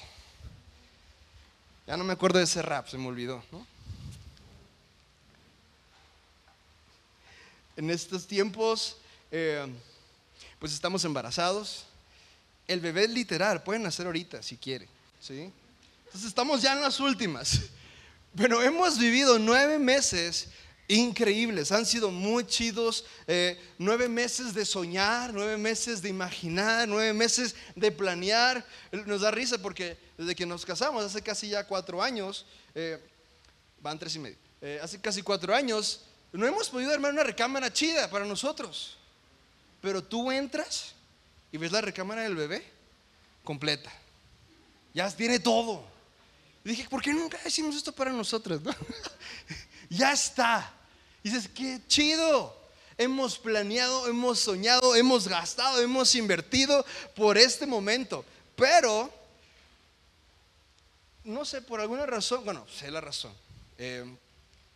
ya 1.88 1.96
no 1.96 2.04
me 2.04 2.12
acuerdo 2.12 2.38
de 2.38 2.44
ese 2.44 2.62
rap, 2.62 2.86
se 2.86 2.98
me 2.98 3.08
olvidó, 3.08 3.42
¿no? 3.50 3.66
En 7.76 7.90
estos 7.90 8.26
tiempos, 8.26 8.96
eh, 9.30 9.66
pues 10.58 10.72
estamos 10.72 11.04
embarazados. 11.04 11.86
El 12.66 12.80
bebé 12.80 13.04
es 13.04 13.10
literal, 13.10 13.62
pueden 13.62 13.82
nacer 13.82 14.06
ahorita 14.06 14.42
si 14.42 14.56
quiere, 14.56 14.88
¿sí? 15.20 15.50
Entonces 16.04 16.28
estamos 16.28 16.60
ya 16.62 16.74
en 16.74 16.82
las 16.82 17.00
últimas. 17.00 17.60
Pero 18.36 18.62
hemos 18.62 18.98
vivido 18.98 19.38
nueve 19.38 19.78
meses 19.78 20.48
increíbles, 20.88 21.70
han 21.70 21.84
sido 21.84 22.10
muy 22.10 22.46
chidos, 22.46 23.04
eh, 23.26 23.60
nueve 23.78 24.08
meses 24.08 24.54
de 24.54 24.64
soñar, 24.64 25.32
nueve 25.34 25.58
meses 25.58 26.00
de 26.00 26.08
imaginar, 26.08 26.88
nueve 26.88 27.12
meses 27.12 27.54
de 27.76 27.92
planear. 27.92 28.64
Nos 28.90 29.20
da 29.20 29.30
risa 29.30 29.58
porque 29.58 29.98
desde 30.16 30.34
que 30.34 30.46
nos 30.46 30.64
casamos, 30.64 31.04
hace 31.04 31.20
casi 31.22 31.50
ya 31.50 31.64
cuatro 31.64 32.02
años, 32.02 32.46
eh, 32.74 32.98
van 33.80 33.98
tres 33.98 34.16
y 34.16 34.18
medio, 34.18 34.38
eh, 34.62 34.80
hace 34.82 34.98
casi 34.98 35.22
cuatro 35.22 35.54
años, 35.54 36.00
no 36.32 36.46
hemos 36.46 36.70
podido 36.70 36.92
armar 36.92 37.12
una 37.12 37.22
recámara 37.22 37.70
chida 37.72 38.08
para 38.08 38.24
nosotros. 38.24 38.96
Pero 39.80 40.02
tú 40.02 40.32
entras 40.32 40.94
y 41.52 41.58
ves 41.58 41.70
la 41.70 41.80
recámara 41.80 42.22
del 42.22 42.34
bebé 42.34 42.64
completa. 43.44 43.92
Ya 44.94 45.08
tiene 45.10 45.38
todo. 45.38 45.84
Y 46.64 46.70
dije, 46.70 46.88
¿por 46.88 47.00
qué 47.02 47.12
nunca 47.12 47.38
hicimos 47.46 47.76
esto 47.76 47.92
para 47.92 48.10
nosotros? 48.10 48.60
ya 49.88 50.12
está. 50.12 50.77
Y 51.22 51.30
dices, 51.30 51.48
qué 51.54 51.80
chido. 51.88 52.56
Hemos 52.96 53.38
planeado, 53.38 54.08
hemos 54.08 54.40
soñado, 54.40 54.96
hemos 54.96 55.28
gastado, 55.28 55.80
hemos 55.80 56.14
invertido 56.14 56.84
por 57.14 57.38
este 57.38 57.66
momento. 57.66 58.24
Pero, 58.56 59.12
no 61.22 61.44
sé, 61.44 61.62
por 61.62 61.80
alguna 61.80 62.06
razón, 62.06 62.44
bueno, 62.44 62.66
sé 62.68 62.90
la 62.90 63.00
razón. 63.00 63.32
Eh, 63.78 64.04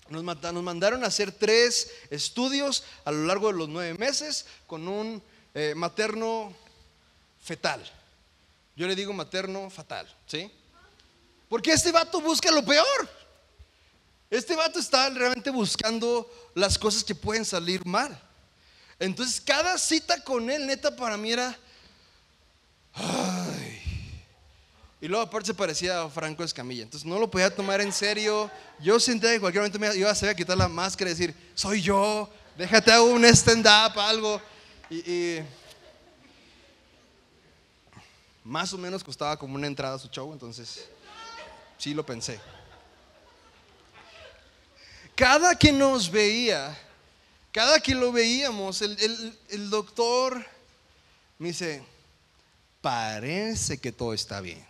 nos, 0.09 0.23
mandaron 0.23 1.03
a 1.03 1.09
hacer 1.09 1.33
tres 1.33 1.91
estudios 2.11 2.85
a 3.05 3.11
lo 3.11 3.25
largo 3.27 3.49
de 3.49 3.55
los 3.55 3.69
nueve 3.69 3.95
meses 3.99 4.47
con 4.67 4.87
un 4.87 5.23
eh, 5.55 5.75
materno 5.75 6.55
fetal. 7.43 7.83
Yo 8.77 8.87
le 8.87 8.95
digo 8.95 9.13
materno 9.13 9.69
fatal, 9.71 10.07
¿sí? 10.27 10.51
Porque 11.49 11.73
este 11.73 11.93
vato 11.93 12.21
busca 12.21 12.51
lo 12.51 12.65
peor. 12.65 13.22
Este 14.33 14.57
vato 14.57 14.79
está 14.79 15.11
realmente 15.11 15.51
buscando 15.51 16.27
las 16.55 16.79
cosas 16.79 17.05
que 17.05 17.15
pueden 17.15 17.45
salir 17.45 17.85
mal. 17.85 18.19
Entonces, 18.99 19.39
cada 19.39 19.77
cita 19.77 20.25
con 20.25 20.49
él, 20.49 20.67
neta, 20.67 20.97
para 20.97 21.19
mí 21.19 21.33
era. 21.33 21.55
Y 25.03 25.07
luego, 25.07 25.23
aparte, 25.23 25.49
se 25.49 25.55
parecía 25.55 26.01
a 26.01 26.09
Franco 26.09 26.43
Escamilla. 26.43 26.83
Entonces, 26.83 27.07
no 27.07 27.19
lo 27.19 27.31
podía 27.31 27.55
tomar 27.55 27.83
en 27.83 27.93
serio. 27.93 28.51
Yo 28.81 28.99
sentía 28.99 29.29
que 29.29 29.35
en 29.35 29.41
cualquier 29.43 29.61
momento 29.65 29.79
me 29.79 29.95
iba 29.95 30.11
a 30.11 30.31
a 30.31 30.35
quitar 30.35 30.57
la 30.57 30.67
máscara 30.67 31.11
y 31.11 31.13
decir: 31.13 31.35
Soy 31.55 31.83
yo, 31.83 32.27
déjate 32.57 32.91
hago 32.91 33.05
un 33.05 33.27
stand-up, 33.27 34.01
algo. 34.01 34.41
y 34.89 35.41
más 38.45 38.73
o 38.73 38.79
menos 38.79 39.05
costaba 39.05 39.37
como 39.37 39.57
una 39.57 39.67
entrada 39.67 39.97
a 39.97 39.99
su 39.99 40.09
show, 40.09 40.33
entonces 40.33 40.89
sí 41.77 41.93
lo 41.93 42.05
pensé 42.07 42.41
cada 45.15 45.55
que 45.55 45.73
nos 45.73 46.11
veía, 46.11 46.77
cada 47.53 47.81
que 47.81 47.95
lo 47.95 48.13
veíamos, 48.13 48.83
el, 48.83 49.71
doctor 49.71 50.45
me 51.39 51.49
dice, 51.49 51.83
parece 52.81 53.79
que 53.79 53.93
todo 53.93 54.15
está 54.15 54.41
bien. 54.41 54.65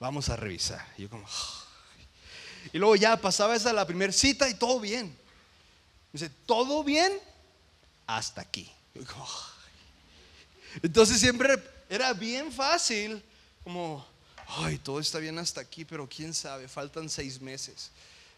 Vamos 0.00 0.28
a 0.28 0.36
revisar. 0.36 0.86
Y 0.96 1.02
yo 1.02 1.10
como, 1.10 1.26
y 2.72 2.78
luego 2.78 2.96
ya 2.96 3.16
pasaba 3.16 3.54
esa 3.54 3.72
la 3.72 3.86
primera 3.86 4.12
cita 4.12 4.48
y 4.48 4.54
todo 4.54 4.80
bien. 4.80 5.16
Dice, 6.12 6.30
¿todo 6.46 6.84
bien? 6.84 7.12
Hasta 8.06 8.40
aquí. 8.40 8.70
Entonces 10.82 11.20
siempre 11.20 11.62
era 11.88 12.12
bien 12.12 12.50
fácil, 12.52 13.22
como, 13.62 14.06
ay, 14.46 14.78
todo 14.78 15.00
está 15.00 15.18
bien 15.18 15.38
hasta 15.38 15.60
aquí, 15.60 15.84
pero 15.84 16.08
quién 16.08 16.32
sabe, 16.32 16.68
faltan 16.68 17.08
seis 17.10 17.40
meses 17.40 17.90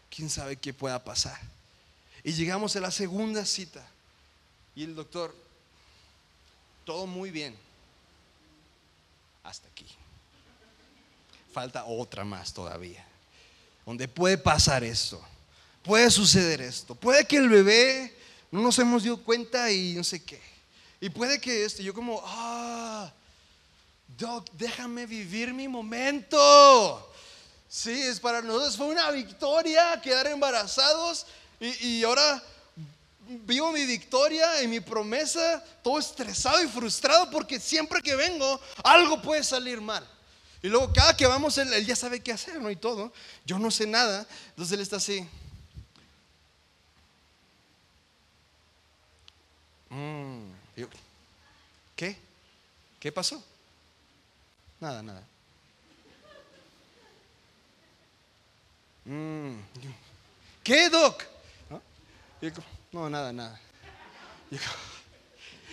quién 0.09 0.29
sabe 0.29 0.55
qué 0.55 0.73
pueda 0.73 1.03
pasar. 1.03 1.39
Y 2.23 2.33
llegamos 2.33 2.75
a 2.75 2.79
la 2.79 2.91
segunda 2.91 3.45
cita 3.45 3.85
y 4.75 4.83
el 4.83 4.95
doctor, 4.95 5.35
todo 6.85 7.07
muy 7.07 7.31
bien, 7.31 7.55
hasta 9.43 9.67
aquí. 9.69 9.87
Falta 11.53 11.85
otra 11.85 12.23
más 12.23 12.53
todavía, 12.53 13.05
donde 13.85 14.07
puede 14.07 14.37
pasar 14.37 14.83
esto, 14.83 15.23
puede 15.83 16.11
suceder 16.11 16.61
esto, 16.61 16.93
puede 16.95 17.25
que 17.25 17.37
el 17.37 17.49
bebé 17.49 18.15
no 18.51 18.61
nos 18.61 18.77
hemos 18.79 19.03
dado 19.03 19.23
cuenta 19.23 19.71
y 19.71 19.93
no 19.93 20.03
sé 20.03 20.23
qué. 20.23 20.41
Y 20.99 21.09
puede 21.09 21.39
que 21.39 21.63
esto, 21.63 21.81
yo 21.81 21.93
como, 21.93 22.21
ah, 22.25 23.11
Doc, 24.17 24.49
déjame 24.53 25.05
vivir 25.05 25.53
mi 25.53 25.67
momento. 25.67 27.06
Sí, 27.69 27.91
es 27.91 28.19
para 28.19 28.41
nosotros 28.41 28.77
fue 28.77 28.87
una 28.87 29.11
victoria 29.11 29.99
quedar 30.01 30.27
embarazados 30.27 31.25
y, 31.59 32.03
ahora 32.03 32.41
vivo 33.45 33.71
mi 33.71 33.85
victoria 33.85 34.61
y 34.63 34.67
mi 34.67 34.79
promesa, 34.79 35.63
todo 35.83 35.99
estresado 35.99 36.63
y 36.63 36.67
frustrado 36.67 37.29
porque 37.29 37.59
siempre 37.59 38.01
que 38.01 38.15
vengo 38.15 38.61
algo 38.83 39.21
puede 39.21 39.43
salir 39.43 39.81
mal. 39.81 40.07
Y 40.61 40.69
luego 40.69 40.91
cada 40.93 41.15
que 41.15 41.27
vamos, 41.27 41.57
él, 41.57 41.85
ya 41.85 41.95
sabe 41.95 42.21
qué 42.21 42.31
hacer, 42.31 42.59
¿no? 42.61 42.69
Y 42.71 42.75
todo. 42.75 43.11
Yo 43.45 43.59
no 43.59 43.69
sé 43.69 43.85
nada. 43.85 44.25
Entonces 44.49 44.73
él 44.73 44.81
está 44.81 44.95
así. 44.97 45.27
Mm, 49.89 50.51
¿Qué? 51.95 52.17
¿Qué 52.99 53.11
pasó? 53.11 53.43
Nada, 54.79 55.01
nada. 55.03 55.23
Mm. 59.07 59.55
¿Qué, 60.63 60.89
Doc? 60.89 61.23
¿No? 62.91 63.09
nada, 63.09 63.31
nada. 63.31 63.59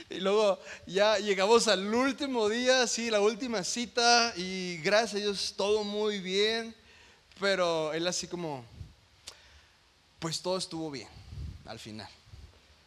Y 0.09 0.21
luego 0.21 0.61
ya 0.87 1.19
llegamos 1.19 1.67
al 1.67 1.93
último 1.93 2.49
día, 2.49 2.87
sí, 2.87 3.11
la 3.11 3.21
última 3.21 3.65
cita, 3.65 4.33
y 4.37 4.77
gracias 4.85 5.15
a 5.15 5.25
Dios 5.25 5.55
todo 5.57 5.83
muy 5.83 6.21
bien, 6.21 6.75
pero 7.41 7.93
él 7.93 8.07
así 8.07 8.29
como, 8.29 8.65
pues 10.21 10.41
todo 10.41 10.57
estuvo 10.57 10.91
bien 10.91 11.09
al 11.67 11.81
final. 11.81 12.09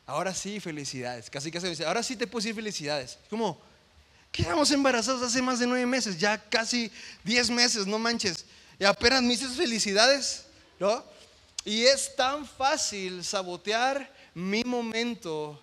Ahora 0.05 0.33
sí, 0.33 0.61
felicidades. 0.61 1.29
Casi 1.29 1.51
casi 1.51 1.67
dice, 1.67 1.85
ahora 1.85 2.03
sí 2.03 2.15
te 2.15 2.27
puse 2.27 2.53
felicidades. 2.53 3.17
Como, 3.29 3.59
quedamos 4.31 4.71
embarazados 4.71 5.21
hace 5.21 5.41
más 5.41 5.59
de 5.59 5.67
nueve 5.67 5.85
meses, 5.85 6.17
ya 6.17 6.37
casi 6.37 6.89
diez 7.25 7.49
meses, 7.49 7.85
no 7.85 7.99
manches. 7.99 8.45
Y 8.79 8.85
apenas 8.85 9.21
me 9.23 9.29
dices 9.29 9.55
felicidades, 9.55 10.45
¿no? 10.79 11.03
Y 11.65 11.83
es 11.83 12.15
tan 12.15 12.47
fácil 12.47 13.23
sabotear 13.23 14.09
mi 14.33 14.63
momento 14.63 15.59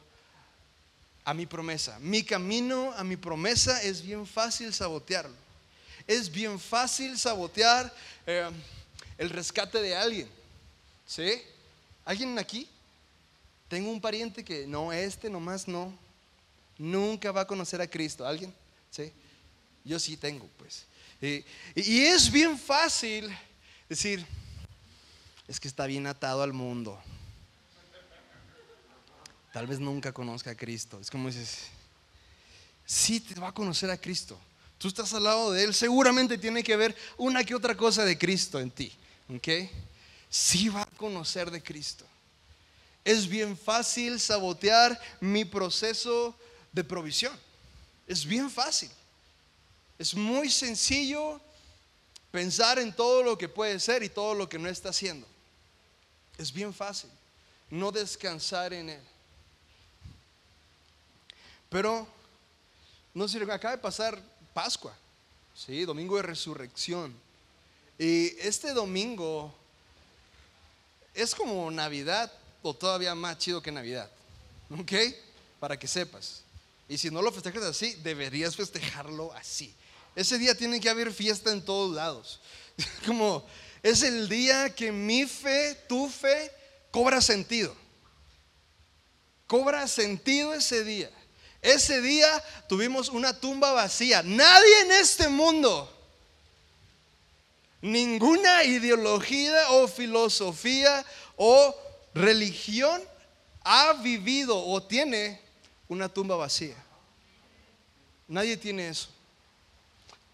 a 1.24 1.32
mi 1.32 1.46
promesa. 1.46 1.98
Mi 2.00 2.22
camino 2.22 2.92
a 2.92 3.04
mi 3.04 3.16
promesa 3.16 3.82
es 3.82 4.02
bien 4.02 4.26
fácil 4.26 4.74
sabotearlo. 4.74 5.34
Es 6.06 6.30
bien 6.30 6.58
fácil 6.58 7.18
sabotear 7.18 7.92
eh, 8.26 8.50
el 9.16 9.30
rescate 9.30 9.80
de 9.80 9.96
alguien. 9.96 10.28
¿Sí? 11.06 11.40
¿Alguien 12.04 12.38
aquí? 12.38 12.68
Tengo 13.68 13.90
un 13.90 14.00
pariente 14.00 14.44
que 14.44 14.66
no, 14.66 14.92
este 14.92 15.30
nomás 15.30 15.66
no. 15.66 15.92
Nunca 16.76 17.32
va 17.32 17.42
a 17.42 17.46
conocer 17.46 17.80
a 17.80 17.86
Cristo. 17.86 18.26
¿Alguien? 18.26 18.52
¿Sí? 18.90 19.10
Yo 19.84 19.98
sí 19.98 20.16
tengo, 20.16 20.48
pues. 20.58 20.84
Y, 21.24 22.04
es 22.04 22.30
bien 22.30 22.58
fácil 22.58 23.34
decir, 23.88 24.24
es 25.48 25.58
que 25.58 25.68
está 25.68 25.86
bien 25.86 26.06
atado 26.06 26.42
al 26.42 26.52
mundo. 26.52 27.00
Tal 29.52 29.66
vez 29.66 29.78
nunca 29.78 30.12
conozca 30.12 30.50
a 30.50 30.54
Cristo. 30.54 30.98
Es 31.00 31.10
como 31.10 31.28
dices, 31.28 31.68
sí 32.84 33.20
te 33.20 33.38
va 33.40 33.48
a 33.48 33.54
conocer 33.54 33.90
a 33.90 33.96
Cristo. 33.96 34.38
Tú 34.78 34.88
estás 34.88 35.14
al 35.14 35.24
lado 35.24 35.52
de 35.52 35.64
Él, 35.64 35.74
seguramente 35.74 36.36
tiene 36.36 36.62
que 36.62 36.76
ver 36.76 36.94
una 37.16 37.44
que 37.44 37.54
otra 37.54 37.76
cosa 37.76 38.04
de 38.04 38.18
Cristo 38.18 38.60
en 38.60 38.70
ti. 38.70 38.92
¿Ok? 39.34 39.48
Sí 40.28 40.68
va 40.68 40.82
a 40.82 40.86
conocer 40.96 41.50
de 41.50 41.62
Cristo. 41.62 42.04
Es 43.04 43.28
bien 43.28 43.56
fácil 43.56 44.18
sabotear 44.18 45.00
mi 45.20 45.44
proceso 45.44 46.36
de 46.72 46.82
provisión. 46.82 47.32
Es 48.06 48.26
bien 48.26 48.50
fácil. 48.50 48.90
Es 50.04 50.14
muy 50.14 50.50
sencillo 50.50 51.40
pensar 52.30 52.78
en 52.78 52.94
todo 52.94 53.22
lo 53.22 53.38
que 53.38 53.48
puede 53.48 53.80
ser 53.80 54.02
y 54.02 54.10
todo 54.10 54.34
lo 54.34 54.46
que 54.46 54.58
no 54.58 54.68
está 54.68 54.90
haciendo. 54.90 55.26
Es 56.36 56.52
bien 56.52 56.74
fácil 56.74 57.08
no 57.70 57.90
descansar 57.90 58.74
en 58.74 58.90
Él. 58.90 59.00
Pero, 61.70 62.06
no 63.14 63.26
sé, 63.26 63.42
acaba 63.50 63.76
de 63.76 63.80
pasar 63.80 64.20
Pascua, 64.52 64.94
¿sí? 65.56 65.86
Domingo 65.86 66.16
de 66.16 66.22
Resurrección. 66.24 67.14
Y 67.98 68.26
este 68.40 68.74
domingo 68.74 69.54
es 71.14 71.34
como 71.34 71.70
Navidad 71.70 72.30
o 72.62 72.74
todavía 72.74 73.14
más 73.14 73.38
chido 73.38 73.62
que 73.62 73.72
Navidad, 73.72 74.10
¿ok? 74.68 74.92
Para 75.58 75.78
que 75.78 75.88
sepas. 75.88 76.42
Y 76.90 76.98
si 76.98 77.10
no 77.10 77.22
lo 77.22 77.32
festejas 77.32 77.62
así, 77.62 77.94
deberías 78.02 78.54
festejarlo 78.54 79.32
así. 79.32 79.74
Ese 80.14 80.38
día 80.38 80.56
tiene 80.56 80.80
que 80.80 80.88
haber 80.88 81.12
fiesta 81.12 81.50
en 81.50 81.64
todos 81.64 81.94
lados. 81.94 82.40
Como 83.06 83.44
es 83.82 84.02
el 84.02 84.28
día 84.28 84.74
que 84.74 84.92
mi 84.92 85.26
fe, 85.26 85.74
tu 85.88 86.08
fe, 86.08 86.50
cobra 86.90 87.20
sentido. 87.20 87.74
Cobra 89.46 89.86
sentido 89.88 90.54
ese 90.54 90.84
día. 90.84 91.10
Ese 91.60 92.00
día 92.00 92.42
tuvimos 92.68 93.08
una 93.08 93.38
tumba 93.38 93.72
vacía. 93.72 94.22
Nadie 94.22 94.80
en 94.82 94.92
este 94.92 95.28
mundo, 95.28 95.90
ninguna 97.80 98.64
ideología 98.64 99.70
o 99.70 99.88
filosofía 99.88 101.04
o 101.36 101.74
religión 102.14 103.02
ha 103.62 103.94
vivido 103.94 104.58
o 104.58 104.82
tiene 104.82 105.40
una 105.88 106.08
tumba 106.08 106.36
vacía. 106.36 106.76
Nadie 108.28 108.56
tiene 108.56 108.88
eso. 108.88 109.08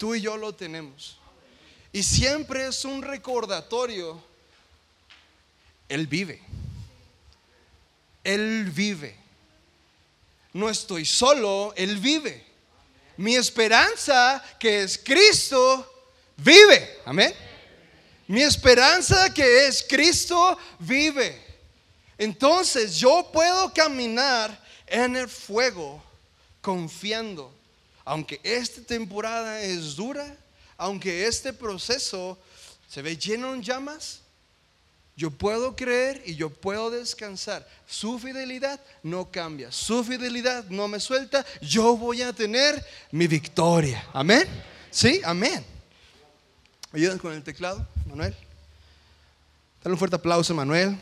Tú 0.01 0.15
y 0.15 0.21
yo 0.21 0.35
lo 0.35 0.51
tenemos. 0.51 1.15
Y 1.93 2.01
siempre 2.01 2.65
es 2.65 2.85
un 2.85 3.03
recordatorio. 3.03 4.19
Él 5.87 6.07
vive. 6.07 6.41
Él 8.23 8.71
vive. 8.71 9.15
No 10.53 10.71
estoy 10.71 11.05
solo, 11.05 11.71
Él 11.77 11.97
vive. 11.97 12.43
Mi 13.15 13.35
esperanza, 13.35 14.43
que 14.59 14.81
es 14.81 14.97
Cristo, 14.97 16.09
vive. 16.35 17.01
Amén. 17.05 17.35
Mi 18.25 18.41
esperanza, 18.41 19.31
que 19.31 19.67
es 19.67 19.85
Cristo, 19.87 20.57
vive. 20.79 21.39
Entonces 22.17 22.97
yo 22.97 23.29
puedo 23.31 23.71
caminar 23.71 24.65
en 24.87 25.15
el 25.15 25.29
fuego 25.29 26.03
confiando. 26.59 27.60
Aunque 28.03 28.39
esta 28.43 28.81
temporada 28.81 29.61
es 29.61 29.95
dura, 29.95 30.35
aunque 30.77 31.27
este 31.27 31.53
proceso 31.53 32.37
se 32.87 33.01
ve 33.01 33.15
lleno 33.15 33.53
en 33.53 33.61
llamas, 33.61 34.21
yo 35.15 35.29
puedo 35.29 35.75
creer 35.75 36.23
y 36.25 36.35
yo 36.35 36.49
puedo 36.49 36.89
descansar. 36.89 37.67
Su 37.87 38.17
fidelidad 38.17 38.79
no 39.03 39.29
cambia. 39.29 39.71
Su 39.71 40.03
fidelidad 40.03 40.65
no 40.69 40.87
me 40.87 40.99
suelta. 40.99 41.45
Yo 41.61 41.95
voy 41.95 42.21
a 42.21 42.33
tener 42.33 42.83
mi 43.11 43.27
victoria. 43.27 44.03
Amén. 44.13 44.47
Sí, 44.89 45.21
amén. 45.23 45.63
¿Ayudan 46.91 47.19
con 47.19 47.33
el 47.33 47.43
teclado, 47.43 47.87
Manuel? 48.07 48.35
Dale 49.83 49.93
un 49.93 49.97
fuerte 49.99 50.15
aplauso, 50.15 50.53
Manuel. 50.53 50.97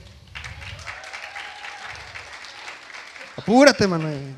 Apúrate, 3.38 3.88
Manuel. 3.88 4.36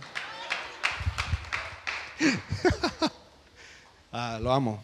ah, 4.12 4.40
lo 4.42 4.52
amo. 4.52 4.84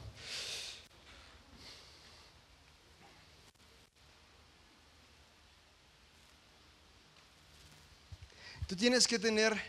Tú 8.67 8.75
tienes 8.75 9.07
que 9.07 9.17
tener 9.17 9.59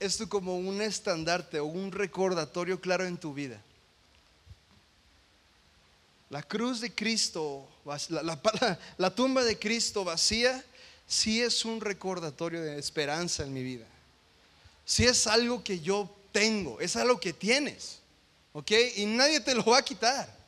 esto 0.00 0.28
como 0.28 0.56
un 0.56 0.82
estandarte 0.82 1.60
o 1.60 1.66
un 1.66 1.92
recordatorio 1.92 2.80
claro 2.80 3.06
en 3.06 3.16
tu 3.16 3.32
vida. 3.32 3.62
La 6.30 6.42
cruz 6.42 6.80
de 6.80 6.92
Cristo, 6.92 7.68
la, 8.98 9.14
tumba 9.14 9.44
de 9.44 9.58
Cristo 9.58 10.02
vacía, 10.02 10.64
sí 11.06 11.40
es 11.40 11.64
un 11.64 11.80
recordatorio 11.80 12.60
de 12.62 12.78
esperanza 12.78 13.44
en 13.44 13.52
mi 13.52 13.62
vida. 13.62 13.86
Sí 14.84 15.04
es 15.04 15.26
algo 15.26 15.62
que 15.62 15.80
yo 15.80 16.14
tengo, 16.32 16.80
es 16.80 16.96
algo 16.96 17.20
que 17.20 17.32
tienes, 17.32 17.98
¿ok? 18.52 18.70
Y 18.96 19.06
nadie 19.06 19.40
te 19.40 19.54
lo 19.54 19.64
va 19.64 19.78
a 19.78 19.84
quitar. 19.84 20.42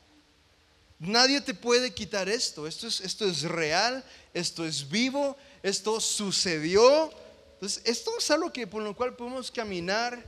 Nadie 0.98 1.40
te 1.40 1.54
puede 1.54 1.92
quitar 1.92 2.28
esto. 2.28 2.66
Esto 2.66 2.86
es, 2.86 3.00
esto 3.00 3.26
es 3.26 3.42
real, 3.42 4.04
esto 4.32 4.64
es 4.64 4.88
vivo, 4.88 5.36
esto 5.62 6.00
sucedió. 6.00 7.12
Entonces, 7.54 7.82
esto 7.84 8.12
es 8.18 8.30
algo 8.30 8.52
que, 8.52 8.66
por 8.66 8.82
lo 8.82 8.94
cual 8.96 9.14
podemos 9.14 9.50
caminar 9.50 10.22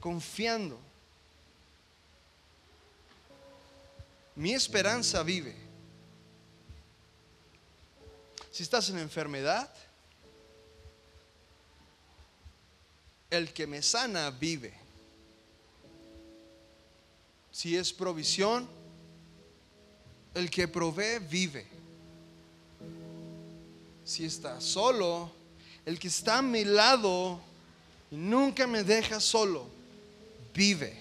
confiando. 0.00 0.78
Mi 4.34 4.52
esperanza 4.52 5.22
vive. 5.22 5.54
Si 8.50 8.62
estás 8.62 8.88
en 8.90 8.98
enfermedad, 8.98 9.72
el 13.30 13.52
que 13.52 13.66
me 13.66 13.82
sana 13.82 14.30
vive. 14.30 14.72
Si 17.50 17.76
es 17.76 17.92
provisión, 17.92 18.68
el 20.34 20.50
que 20.50 20.68
provee 20.68 21.18
vive 21.18 21.76
si 24.06 24.24
está 24.24 24.60
solo, 24.60 25.32
el 25.84 25.98
que 25.98 26.06
está 26.06 26.38
a 26.38 26.42
mi 26.42 26.64
lado 26.64 27.40
y 28.08 28.14
nunca 28.14 28.64
me 28.68 28.84
deja 28.84 29.18
solo, 29.18 29.66
vive. 30.54 30.94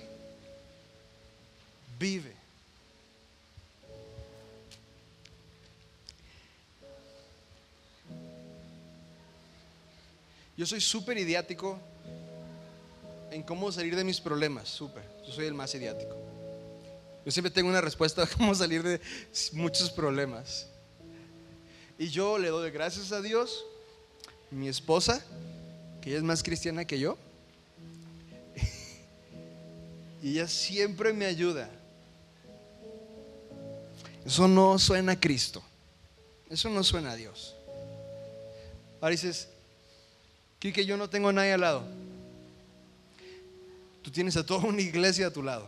Vive. 2.00 2.34
Yo 10.58 10.66
soy 10.66 10.82
súper 10.82 11.20
idiático 11.20 11.80
en 13.36 13.44
cómo 13.44 13.70
salir 13.70 13.98
de 13.98 14.06
mis 14.06 14.22
problemas, 14.22 14.70
súper. 14.70 15.04
Yo 15.28 15.34
soy 15.34 15.46
el 15.46 15.54
más 15.54 15.76
idiático. 15.76 16.16
Yo 17.26 17.32
siempre 17.32 17.52
tengo 17.52 17.68
una 17.68 17.82
respuesta 17.82 18.24
a 18.24 18.28
cómo 18.28 18.56
salir 18.56 18.82
de 18.82 19.02
muchos 19.52 19.92
problemas. 19.92 20.68
Y 22.00 22.08
yo 22.08 22.38
le 22.38 22.48
doy 22.48 22.72
gracias 22.72 23.12
a 23.12 23.22
Dios, 23.22 23.66
mi 24.52 24.70
esposa, 24.70 25.22
que 26.02 26.12
ella 26.12 26.20
es 26.20 26.24
más 26.24 26.44
cristiana 26.44 26.86
que 26.86 26.98
yo, 26.98 27.18
y 30.24 30.32
ella 30.32 30.48
siempre 30.48 31.12
me 31.12 31.26
ayuda. 31.26 31.70
Eso 34.26 34.48
no 34.48 34.80
suena 34.80 35.12
a 35.12 35.20
Cristo, 35.20 35.62
eso 36.50 36.70
no 36.70 36.86
suena 36.86 37.12
a 37.12 37.16
Dios. 37.16 37.54
Ahora 39.02 39.12
dices, 39.12 39.50
que 40.60 40.86
yo 40.86 40.96
no 40.98 41.10
tengo 41.10 41.30
a 41.30 41.34
nadie 41.34 41.54
al 41.54 41.62
lado. 41.62 42.05
Tú 44.06 44.12
tienes 44.12 44.38
a 44.38 44.46
toda 44.46 44.68
una 44.68 44.82
iglesia 44.82 45.28
a 45.28 45.32
tu 45.32 45.42
lado. 45.42 45.68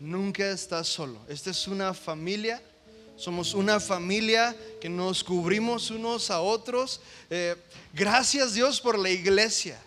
Nunca 0.00 0.50
estás 0.50 0.88
solo. 0.88 1.20
Esta 1.28 1.50
es 1.50 1.68
una 1.68 1.92
familia 1.92 2.60
somos 3.16 3.54
una 3.54 3.80
familia 3.80 4.54
que 4.78 4.90
nos 4.90 5.24
cubrimos 5.24 5.90
unos 5.90 6.30
a 6.30 6.42
otros. 6.42 7.00
Eh, 7.30 7.56
gracias 7.94 8.52
Dios 8.52 8.78
por 8.80 8.98
la 8.98 9.08
iglesia. 9.08 9.80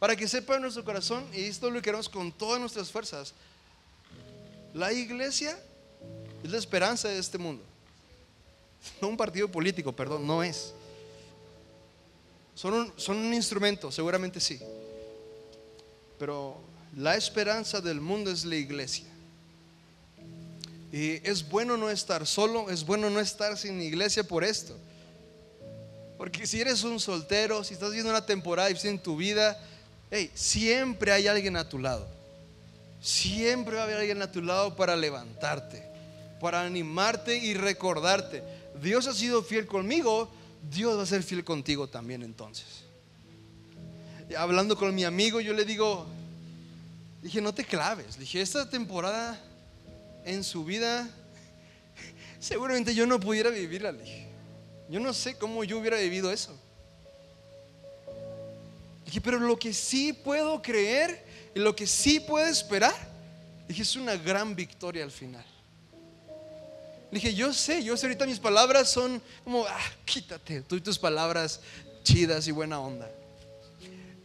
Para 0.00 0.16
que 0.16 0.26
sepa 0.26 0.56
en 0.56 0.62
nuestro 0.62 0.84
corazón, 0.84 1.24
y 1.32 1.44
esto 1.44 1.70
lo 1.70 1.80
queremos 1.80 2.08
con 2.08 2.32
todas 2.32 2.58
nuestras 2.58 2.90
fuerzas, 2.90 3.32
la 4.74 4.92
iglesia 4.92 5.56
es 6.42 6.50
la 6.50 6.58
esperanza 6.58 7.08
de 7.08 7.18
este 7.18 7.38
mundo. 7.38 7.62
No 9.00 9.08
un 9.08 9.16
partido 9.16 9.48
político, 9.48 9.92
perdón, 9.92 10.26
no 10.26 10.42
es. 10.42 10.72
Son 12.56 12.92
son 12.96 13.18
un 13.18 13.32
instrumento, 13.32 13.92
seguramente 13.92 14.40
sí. 14.40 14.58
Pero 16.20 16.60
la 16.96 17.16
esperanza 17.16 17.80
del 17.80 17.98
mundo 17.98 18.30
es 18.30 18.44
la 18.44 18.56
iglesia. 18.56 19.06
Y 20.92 21.12
es 21.26 21.48
bueno 21.48 21.78
no 21.78 21.88
estar 21.88 22.26
solo, 22.26 22.68
es 22.68 22.84
bueno 22.84 23.08
no 23.08 23.20
estar 23.20 23.56
sin 23.56 23.80
iglesia 23.80 24.22
por 24.22 24.44
esto. 24.44 24.76
Porque 26.18 26.46
si 26.46 26.60
eres 26.60 26.84
un 26.84 27.00
soltero, 27.00 27.64
si 27.64 27.72
estás 27.72 27.92
viendo 27.92 28.10
una 28.10 28.26
temporada 28.26 28.68
difícil 28.68 28.90
en 28.90 28.98
tu 28.98 29.16
vida, 29.16 29.58
hey, 30.10 30.30
siempre 30.34 31.10
hay 31.10 31.26
alguien 31.26 31.56
a 31.56 31.66
tu 31.66 31.78
lado. 31.78 32.06
Siempre 33.00 33.76
va 33.76 33.80
a 33.80 33.84
haber 33.84 33.96
alguien 33.96 34.20
a 34.20 34.30
tu 34.30 34.42
lado 34.42 34.76
para 34.76 34.96
levantarte, 34.96 35.82
para 36.38 36.60
animarte 36.66 37.38
y 37.38 37.54
recordarte. 37.54 38.42
Dios 38.82 39.06
ha 39.06 39.14
sido 39.14 39.42
fiel 39.42 39.66
conmigo, 39.66 40.30
Dios 40.70 40.98
va 40.98 41.04
a 41.04 41.06
ser 41.06 41.22
fiel 41.22 41.44
contigo 41.44 41.88
también 41.88 42.22
entonces. 42.22 42.89
Hablando 44.36 44.76
con 44.76 44.94
mi 44.94 45.04
amigo, 45.04 45.40
yo 45.40 45.52
le 45.52 45.64
digo, 45.64 46.06
dije, 47.22 47.40
no 47.40 47.54
te 47.54 47.64
claves. 47.64 48.18
dije, 48.18 48.40
esta 48.40 48.68
temporada 48.68 49.40
en 50.24 50.44
su 50.44 50.64
vida 50.64 51.08
seguramente 52.40 52.94
yo 52.94 53.06
no 53.06 53.18
pudiera 53.20 53.50
vivirla, 53.50 53.92
dije. 53.92 54.28
Yo 54.88 54.98
no 54.98 55.12
sé 55.12 55.36
cómo 55.36 55.62
yo 55.62 55.78
hubiera 55.78 55.98
vivido 55.98 56.32
eso. 56.32 56.56
Dije, 59.04 59.20
pero 59.20 59.38
lo 59.38 59.58
que 59.58 59.72
sí 59.72 60.12
puedo 60.12 60.60
creer 60.60 61.24
y 61.54 61.60
lo 61.60 61.74
que 61.74 61.86
sí 61.86 62.20
puedo 62.20 62.46
esperar, 62.46 62.94
dije, 63.68 63.82
es 63.82 63.96
una 63.96 64.16
gran 64.16 64.54
victoria 64.54 65.04
al 65.04 65.10
final. 65.10 65.44
dije, 67.10 67.34
yo 67.34 67.52
sé, 67.52 67.82
yo 67.82 67.96
sé, 67.96 68.06
ahorita 68.06 68.26
mis 68.26 68.38
palabras 68.38 68.90
son 68.90 69.20
como, 69.44 69.64
ah, 69.64 69.92
quítate, 70.04 70.62
tú 70.62 70.76
y 70.76 70.80
tus 70.80 70.98
palabras 70.98 71.60
chidas 72.02 72.46
y 72.48 72.50
buena 72.50 72.80
onda. 72.80 73.10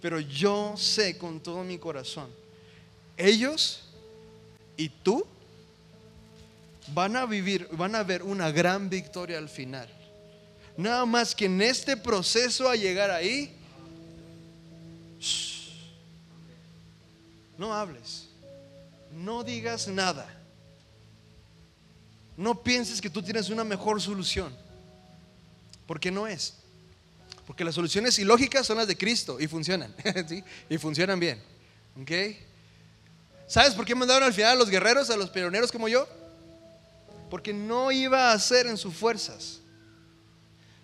Pero 0.06 0.20
yo 0.20 0.76
sé 0.78 1.18
con 1.18 1.40
todo 1.40 1.64
mi 1.64 1.80
corazón, 1.80 2.30
ellos 3.18 3.86
y 4.78 4.88
tú 4.88 5.26
van 6.90 7.16
a 7.16 7.26
vivir, 7.26 7.68
van 7.72 7.96
a 7.96 8.04
ver 8.04 8.22
una 8.22 8.52
gran 8.52 8.88
victoria 8.88 9.40
al 9.40 9.50
final. 9.50 9.90
Nada 10.78 11.08
más 11.08 11.34
que 11.34 11.46
en 11.46 11.60
este 11.60 11.98
proceso 11.98 12.70
a 12.70 12.76
llegar 12.76 13.10
ahí, 13.10 13.52
no 17.58 17.74
hables, 17.74 18.28
no 19.12 19.44
digas 19.44 19.88
nada. 19.88 20.32
No 22.38 22.62
pienses 22.62 23.02
que 23.02 23.10
tú 23.10 23.24
tienes 23.24 23.50
una 23.50 23.64
mejor 23.64 24.00
solución, 24.00 24.56
porque 25.88 26.12
no 26.12 26.28
es. 26.28 26.64
Porque 27.46 27.64
las 27.64 27.76
soluciones 27.76 28.18
ilógicas 28.18 28.66
son 28.66 28.78
las 28.78 28.88
de 28.88 28.98
Cristo 28.98 29.38
y 29.40 29.48
funcionan, 29.48 29.94
Y 30.70 30.78
funcionan 30.78 31.20
bien. 31.20 31.42
¿Sabes 33.48 33.74
por 33.74 33.86
qué 33.86 33.94
mandaron 33.94 34.24
al 34.24 34.34
final 34.34 34.54
a 34.54 34.56
los 34.56 34.70
guerreros, 34.70 35.10
a 35.10 35.18
los 35.18 35.30
pioneros 35.30 35.72
como 35.72 35.88
yo? 35.88 36.08
Porque 37.30 37.54
no 37.54 37.92
iba 37.92 38.32
a 38.32 38.40
ser 38.40 38.68
en 38.68 38.78
sus 38.78 38.96
fuerzas. 38.96 39.60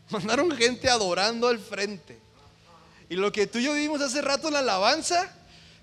Mandaron 0.10 0.52
gente 0.52 0.90
adorando 0.90 1.48
al 1.48 1.60
frente. 1.60 2.20
Y 3.10 3.16
lo 3.16 3.32
que 3.32 3.48
tú 3.48 3.60
y 3.60 3.64
yo 3.64 3.74
vimos 3.74 4.02
hace 4.02 4.22
rato 4.22 4.48
en 4.48 4.54
la 4.54 4.60
alabanza 4.60 5.34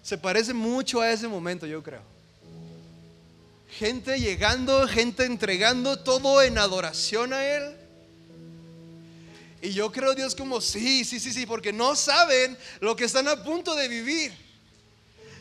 se 0.02 0.16
parece 0.16 0.54
mucho 0.54 1.00
a 1.00 1.10
ese 1.10 1.28
momento, 1.28 1.66
yo 1.66 1.82
creo. 1.82 2.02
Gente 3.70 4.18
llegando, 4.18 4.86
gente 4.88 5.24
entregando 5.24 5.98
todo 5.98 6.40
en 6.42 6.56
adoración 6.58 7.32
a 7.32 7.44
Él. 7.44 7.77
Y 9.60 9.70
yo 9.70 9.90
creo 9.90 10.14
Dios 10.14 10.34
como, 10.34 10.60
sí, 10.60 11.04
sí, 11.04 11.18
sí, 11.18 11.32
sí, 11.32 11.46
porque 11.46 11.72
no 11.72 11.96
saben 11.96 12.56
lo 12.80 12.94
que 12.94 13.04
están 13.04 13.26
a 13.28 13.42
punto 13.42 13.74
de 13.74 13.88
vivir. 13.88 14.32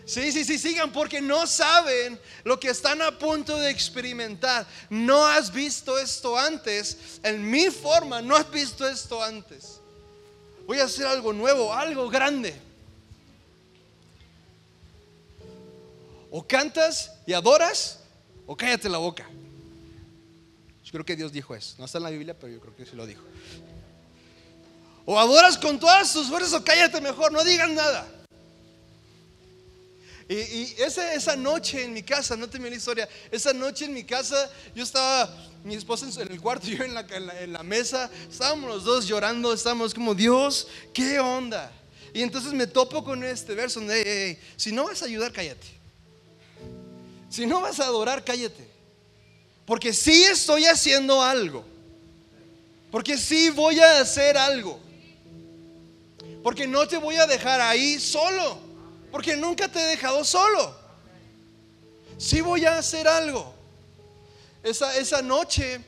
Sí, 0.05 0.31
sí, 0.31 0.45
sí, 0.45 0.57
sigan 0.57 0.91
porque 0.93 1.19
no 1.21 1.45
saben 1.45 2.17
lo 2.45 2.59
que 2.59 2.69
están 2.69 3.01
a 3.01 3.17
punto 3.17 3.57
de 3.57 3.69
experimentar. 3.69 4.65
No 4.89 5.25
has 5.27 5.51
visto 5.51 5.99
esto 5.99 6.37
antes. 6.37 7.19
En 7.23 7.49
mi 7.49 7.69
forma, 7.69 8.21
no 8.21 8.35
has 8.35 8.49
visto 8.49 8.87
esto 8.87 9.21
antes 9.21 9.77
voy 10.67 10.79
a 10.79 10.83
hacer 10.83 11.07
algo 11.07 11.31
nuevo, 11.31 11.73
algo 11.73 12.09
grande. 12.09 12.53
O 16.29 16.45
cantas 16.45 17.13
y 17.25 17.31
adoras, 17.31 18.01
o 18.45 18.55
cállate 18.55 18.89
la 18.89 18.97
boca. 18.97 19.27
Yo 20.83 20.91
creo 20.91 21.05
que 21.05 21.15
Dios 21.15 21.31
dijo 21.31 21.55
eso. 21.55 21.75
No 21.79 21.85
está 21.85 21.97
en 21.99 22.03
la 22.03 22.09
Biblia, 22.09 22.37
pero 22.37 22.51
yo 22.51 22.59
creo 22.59 22.75
que 22.75 22.85
sí 22.85 22.95
lo 22.95 23.05
dijo. 23.05 23.23
O 25.09 25.17
adoras 25.17 25.57
con 25.57 25.79
todas 25.79 26.11
tus 26.11 26.27
fuerzas 26.27 26.53
o 26.53 26.61
cállate 26.65 26.99
mejor, 26.99 27.31
no 27.31 27.41
digan 27.41 27.73
nada. 27.73 28.05
Y, 30.27 30.75
esa, 30.81 31.37
noche 31.37 31.81
en 31.81 31.93
mi 31.93 32.03
casa, 32.03 32.35
no 32.35 32.49
te 32.49 32.59
la 32.59 32.75
historia, 32.75 33.07
esa 33.31 33.53
noche 33.53 33.85
en 33.85 33.93
mi 33.93 34.03
casa 34.03 34.51
yo 34.75 34.83
estaba, 34.83 35.33
mi 35.63 35.75
esposa 35.75 36.07
en 36.21 36.29
el 36.29 36.41
cuarto, 36.41 36.67
yo 36.67 36.83
en 36.83 36.93
la, 36.93 37.63
mesa, 37.63 38.11
estábamos 38.29 38.69
los 38.69 38.83
dos 38.83 39.07
llorando, 39.07 39.53
estábamos 39.53 39.93
como, 39.93 40.13
Dios, 40.13 40.67
¿qué 40.93 41.21
onda? 41.21 41.71
Y 42.13 42.21
entonces 42.21 42.51
me 42.51 42.67
topo 42.67 43.01
con 43.01 43.23
este 43.23 43.55
verso 43.55 43.79
donde, 43.79 44.37
si 44.57 44.73
no 44.73 44.87
vas 44.87 45.01
a 45.03 45.05
ayudar, 45.05 45.31
cállate. 45.31 45.67
Si 47.29 47.45
no 47.45 47.61
vas 47.61 47.79
a 47.79 47.85
adorar, 47.85 48.25
cállate. 48.25 48.67
Porque 49.65 49.93
sí 49.93 50.25
estoy 50.25 50.65
haciendo 50.65 51.21
algo. 51.21 51.63
Porque 52.91 53.17
sí 53.17 53.49
voy 53.51 53.79
a 53.79 54.01
hacer 54.01 54.37
algo. 54.37 54.85
Porque 56.47 56.65
no 56.65 56.87
te 56.87 56.95
voy 56.95 57.17
a 57.17 57.27
dejar 57.27 57.59
ahí 57.59 57.99
solo. 57.99 58.57
Porque 59.11 59.35
nunca 59.35 59.69
te 59.69 59.81
he 59.81 59.85
dejado 59.87 60.23
solo. 60.23 60.73
Si 62.17 62.39
voy 62.39 62.63
a 62.63 62.77
hacer 62.77 63.05
algo. 63.05 63.53
Esa, 64.63 64.97
esa 64.97 65.21
noche, 65.21 65.81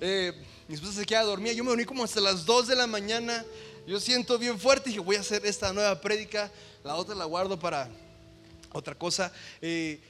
eh, 0.00 0.32
mi 0.66 0.76
esposa 0.76 0.94
se 0.94 1.04
queda 1.04 1.24
dormida. 1.24 1.52
Yo 1.52 1.62
me 1.62 1.72
uní 1.72 1.84
como 1.84 2.04
hasta 2.04 2.22
las 2.22 2.46
2 2.46 2.68
de 2.68 2.76
la 2.76 2.86
mañana. 2.86 3.44
Yo 3.86 4.00
siento 4.00 4.38
bien 4.38 4.58
fuerte 4.58 4.88
y 4.88 4.92
dije, 4.94 5.04
voy 5.04 5.16
a 5.16 5.20
hacer 5.20 5.44
esta 5.44 5.74
nueva 5.74 6.00
prédica. 6.00 6.50
La 6.82 6.94
otra 6.94 7.14
la 7.14 7.26
guardo 7.26 7.58
para 7.58 7.86
otra 8.72 8.94
cosa. 8.94 9.30
Eh, 9.60 10.00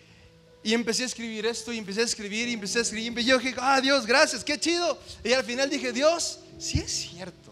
y 0.63 0.75
empecé 0.75 1.03
a 1.03 1.07
escribir 1.07 1.45
esto 1.45 1.73
y 1.73 1.79
empecé 1.79 2.03
a 2.03 2.05
escribir 2.05 2.47
y 2.47 2.53
empecé 2.53 2.79
a 2.79 2.83
escribir. 2.83 3.19
Y 3.19 3.25
yo 3.25 3.37
dije, 3.37 3.57
ah, 3.59 3.81
Dios, 3.81 4.07
gracias, 4.07 4.45
qué 4.45 4.61
chido. 4.61 4.97
Y 5.25 5.33
al 5.33 5.43
final 5.43 5.69
dije, 5.69 5.93
Dios, 5.93 6.39
si 6.57 6.79
es 6.79 6.93
cierto. 6.93 7.48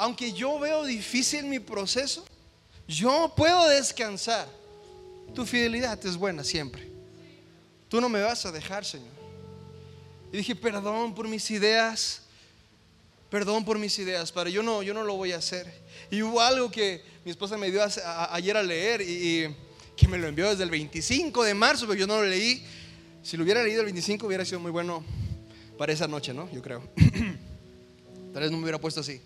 Aunque 0.00 0.32
yo 0.32 0.60
veo 0.60 0.84
difícil 0.84 1.44
mi 1.46 1.58
proceso, 1.58 2.24
yo 2.86 3.32
puedo 3.36 3.68
descansar. 3.68 4.48
Tu 5.34 5.44
fidelidad 5.44 5.98
es 6.06 6.16
buena 6.16 6.44
siempre. 6.44 6.88
Tú 7.88 8.00
no 8.00 8.08
me 8.08 8.20
vas 8.20 8.46
a 8.46 8.52
dejar, 8.52 8.84
Señor. 8.84 9.08
Y 10.32 10.36
dije, 10.36 10.54
perdón 10.54 11.16
por 11.16 11.26
mis 11.26 11.50
ideas. 11.50 12.22
Perdón 13.28 13.64
por 13.64 13.76
mis 13.76 13.98
ideas, 13.98 14.30
Padre. 14.30 14.52
Yo 14.52 14.62
no, 14.62 14.84
yo 14.84 14.94
no 14.94 15.02
lo 15.02 15.16
voy 15.16 15.32
a 15.32 15.38
hacer. 15.38 15.66
Y 16.12 16.22
hubo 16.22 16.40
algo 16.40 16.70
que 16.70 17.02
mi 17.24 17.32
esposa 17.32 17.56
me 17.58 17.68
dio 17.68 17.82
ayer 18.30 18.56
a 18.56 18.62
leer 18.62 19.00
y, 19.00 19.52
que 19.96 20.06
me 20.06 20.16
lo 20.16 20.28
envió 20.28 20.48
desde 20.48 20.62
el 20.62 20.70
25 20.70 21.42
de 21.42 21.54
marzo, 21.54 21.88
pero 21.88 21.98
yo 21.98 22.06
no 22.06 22.18
lo 22.18 22.24
leí. 22.24 22.64
Si 23.24 23.36
lo 23.36 23.42
hubiera 23.42 23.64
leído 23.64 23.80
el 23.80 23.86
25 23.86 24.28
hubiera 24.28 24.44
sido 24.44 24.60
muy 24.60 24.70
bueno 24.70 25.02
para 25.76 25.92
esa 25.92 26.06
noche, 26.06 26.32
¿no? 26.32 26.48
Yo 26.52 26.62
creo. 26.62 26.88
Tal 28.32 28.42
vez 28.42 28.52
no 28.52 28.58
me 28.58 28.62
hubiera 28.62 28.78
puesto 28.78 29.00
así. 29.00 29.20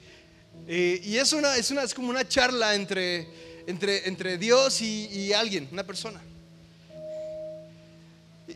Eh, 0.67 1.01
y 1.05 1.17
es, 1.17 1.33
una, 1.33 1.57
es, 1.57 1.71
una, 1.71 1.83
es 1.83 1.93
como 1.93 2.11
una 2.11 2.27
charla 2.27 2.75
entre 2.75 3.29
entre, 3.67 4.39
Dios 4.39 4.81
y, 4.81 5.33
alguien, 5.33 5.69
una 5.73 5.85
persona. 5.85 6.21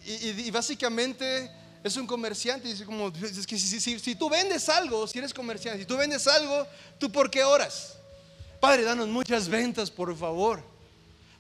Y, 0.05 0.51
básicamente 0.51 1.51
es 1.83 1.97
un 1.97 2.07
comerciante. 2.07 2.69
Dice 2.69 2.85
como, 2.85 3.09
es 3.09 3.47
que 3.47 3.59
si, 3.59 3.99
si, 3.99 4.15
tú 4.15 4.29
vendes 4.29 4.69
algo, 4.69 5.07
si 5.07 5.19
eres 5.19 5.33
comerciante, 5.33 5.81
si 5.81 5.87
tú 5.87 5.97
vendes 5.97 6.27
algo, 6.27 6.67
¿tú 6.99 7.11
por 7.11 7.31
qué 7.31 7.45
oras? 7.45 7.95
Padre, 8.61 8.83
danos 8.83 9.09
muchas 9.09 9.49
ventas, 9.49 9.91
por 9.91 10.17
favor. 10.17 10.63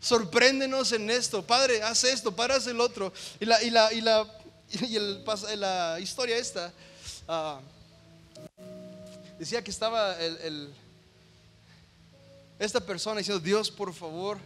Sorpréndenos 0.01 0.93
en 0.93 1.11
esto. 1.11 1.45
Padre, 1.45 1.83
haz 1.83 2.05
esto, 2.05 2.35
Padre, 2.35 2.55
haz 2.55 2.67
el 2.67 2.81
otro. 2.81 3.13
Y 3.41 3.47
la, 3.47 3.63
y 3.63 3.71
la, 3.71 3.93
y 3.93 4.01
la, 4.01 4.41
y 4.71 4.97
el, 4.97 5.25
la 5.57 5.99
historia 6.01 6.37
esta 6.37 6.73
ah, 7.27 7.61
decía 9.39 9.63
que 9.63 9.71
estaba 9.71 10.17
esta 12.59 12.81
persona 12.81 13.19
diciendo, 13.19 13.43
Dios, 13.43 13.71
por 13.71 13.93
favor, 13.93 14.39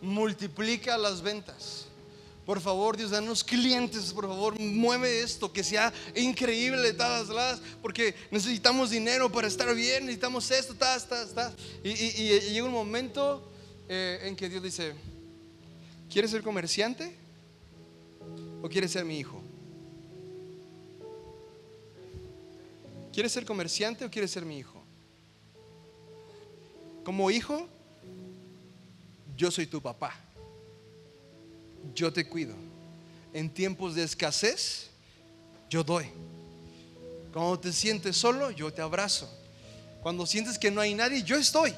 multiplica 0.00 0.96
las 0.96 1.20
ventas. 1.20 1.86
Por 2.46 2.60
favor, 2.60 2.96
Dios, 2.96 3.10
danos 3.10 3.42
clientes, 3.42 4.12
por 4.12 4.26
favor, 4.26 4.60
mueve 4.60 5.22
esto, 5.22 5.50
que 5.50 5.64
sea 5.64 5.92
increíble 6.14 6.82
de 6.82 6.92
todas 6.92 7.28
las, 7.28 7.60
porque 7.80 8.14
necesitamos 8.30 8.90
dinero 8.90 9.32
para 9.32 9.48
estar 9.48 9.74
bien, 9.74 10.04
necesitamos 10.04 10.50
esto, 10.50 10.74
ta, 10.74 11.00
ta, 11.00 11.26
ta. 11.26 11.54
Y, 11.82 11.88
y, 11.90 12.40
llega 12.50 12.66
un 12.66 12.72
momento 12.72 13.50
eh, 13.88 14.20
en 14.24 14.36
que 14.36 14.50
Dios 14.50 14.62
dice, 14.62 14.94
¿quieres 16.10 16.30
ser 16.30 16.42
comerciante 16.42 17.16
o 18.60 18.68
quieres 18.68 18.92
ser 18.92 19.06
mi 19.06 19.18
hijo? 19.18 19.43
¿Quieres 23.14 23.30
ser 23.30 23.44
comerciante 23.44 24.04
o 24.04 24.10
quieres 24.10 24.32
ser 24.32 24.44
mi 24.44 24.58
hijo? 24.58 24.82
Como 27.04 27.30
hijo, 27.30 27.68
yo 29.36 29.52
soy 29.52 29.68
tu 29.68 29.80
papá. 29.80 30.16
Yo 31.94 32.12
te 32.12 32.28
cuido. 32.28 32.56
En 33.32 33.48
tiempos 33.48 33.94
de 33.94 34.02
escasez, 34.02 34.90
yo 35.70 35.84
doy. 35.84 36.06
Cuando 37.32 37.60
te 37.60 37.72
sientes 37.72 38.16
solo, 38.16 38.50
yo 38.50 38.72
te 38.72 38.82
abrazo. 38.82 39.32
Cuando 40.02 40.26
sientes 40.26 40.58
que 40.58 40.72
no 40.72 40.80
hay 40.80 40.94
nadie, 40.94 41.22
yo 41.22 41.36
estoy. 41.36 41.72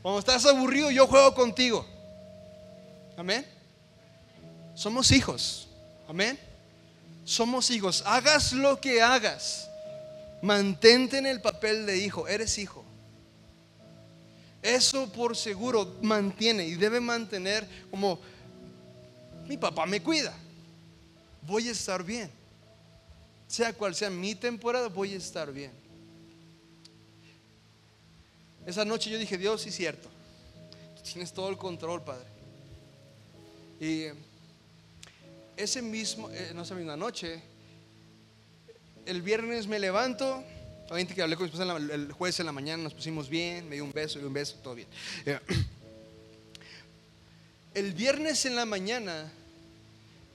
Cuando 0.00 0.20
estás 0.20 0.46
aburrido, 0.46 0.90
yo 0.90 1.06
juego 1.06 1.34
contigo. 1.34 1.84
Amén. 3.14 3.44
Somos 4.74 5.10
hijos. 5.10 5.68
Amén. 6.08 6.38
Somos 7.26 7.70
hijos. 7.70 8.02
Hagas 8.06 8.54
lo 8.54 8.80
que 8.80 9.02
hagas. 9.02 9.68
Mantente 10.42 11.18
en 11.18 11.26
el 11.26 11.40
papel 11.40 11.86
de 11.86 11.98
hijo. 11.98 12.28
Eres 12.28 12.58
hijo. 12.58 12.84
Eso 14.62 15.10
por 15.12 15.36
seguro 15.36 15.96
mantiene 16.02 16.66
y 16.66 16.74
debe 16.74 16.98
mantener 16.98 17.68
como 17.90 18.18
mi 19.46 19.56
papá 19.56 19.86
me 19.86 20.02
cuida. 20.02 20.34
Voy 21.42 21.68
a 21.68 21.72
estar 21.72 22.02
bien. 22.02 22.30
sea 23.46 23.72
cual 23.72 23.94
sea 23.94 24.10
mi 24.10 24.34
temporada, 24.34 24.88
voy 24.88 25.14
a 25.14 25.16
estar 25.16 25.52
bien. 25.52 25.70
Esa 28.66 28.84
noche 28.84 29.08
yo 29.08 29.18
dije, 29.18 29.38
Dios, 29.38 29.62
sí 29.62 29.68
es 29.68 29.76
cierto. 29.76 30.08
tienes 31.04 31.32
todo 31.32 31.48
el 31.48 31.56
control, 31.56 32.02
Padre. 32.02 32.26
Y 33.80 34.06
ese 35.56 35.80
mismo, 35.80 36.28
eh, 36.30 36.50
no 36.52 36.62
esa 36.62 36.74
misma 36.74 36.96
noche, 36.96 37.40
el 39.06 39.22
viernes 39.22 39.66
me 39.66 39.78
levanto. 39.78 40.44
Obviamente 40.86 41.14
que 41.14 41.22
hablé 41.22 41.36
con 41.36 41.44
mi 41.44 41.50
esposa 41.50 41.76
el 41.76 42.12
jueves 42.12 42.38
en 42.38 42.46
la 42.46 42.52
mañana, 42.52 42.82
nos 42.82 42.94
pusimos 42.94 43.28
bien, 43.28 43.68
me 43.68 43.76
dio 43.76 43.84
un 43.84 43.92
beso 43.92 44.20
y 44.20 44.24
un 44.24 44.32
beso, 44.32 44.56
todo 44.62 44.74
bien. 44.74 44.88
Eh, 45.24 45.38
el 47.74 47.92
viernes 47.92 48.44
en 48.46 48.54
la 48.54 48.64
mañana, 48.64 49.32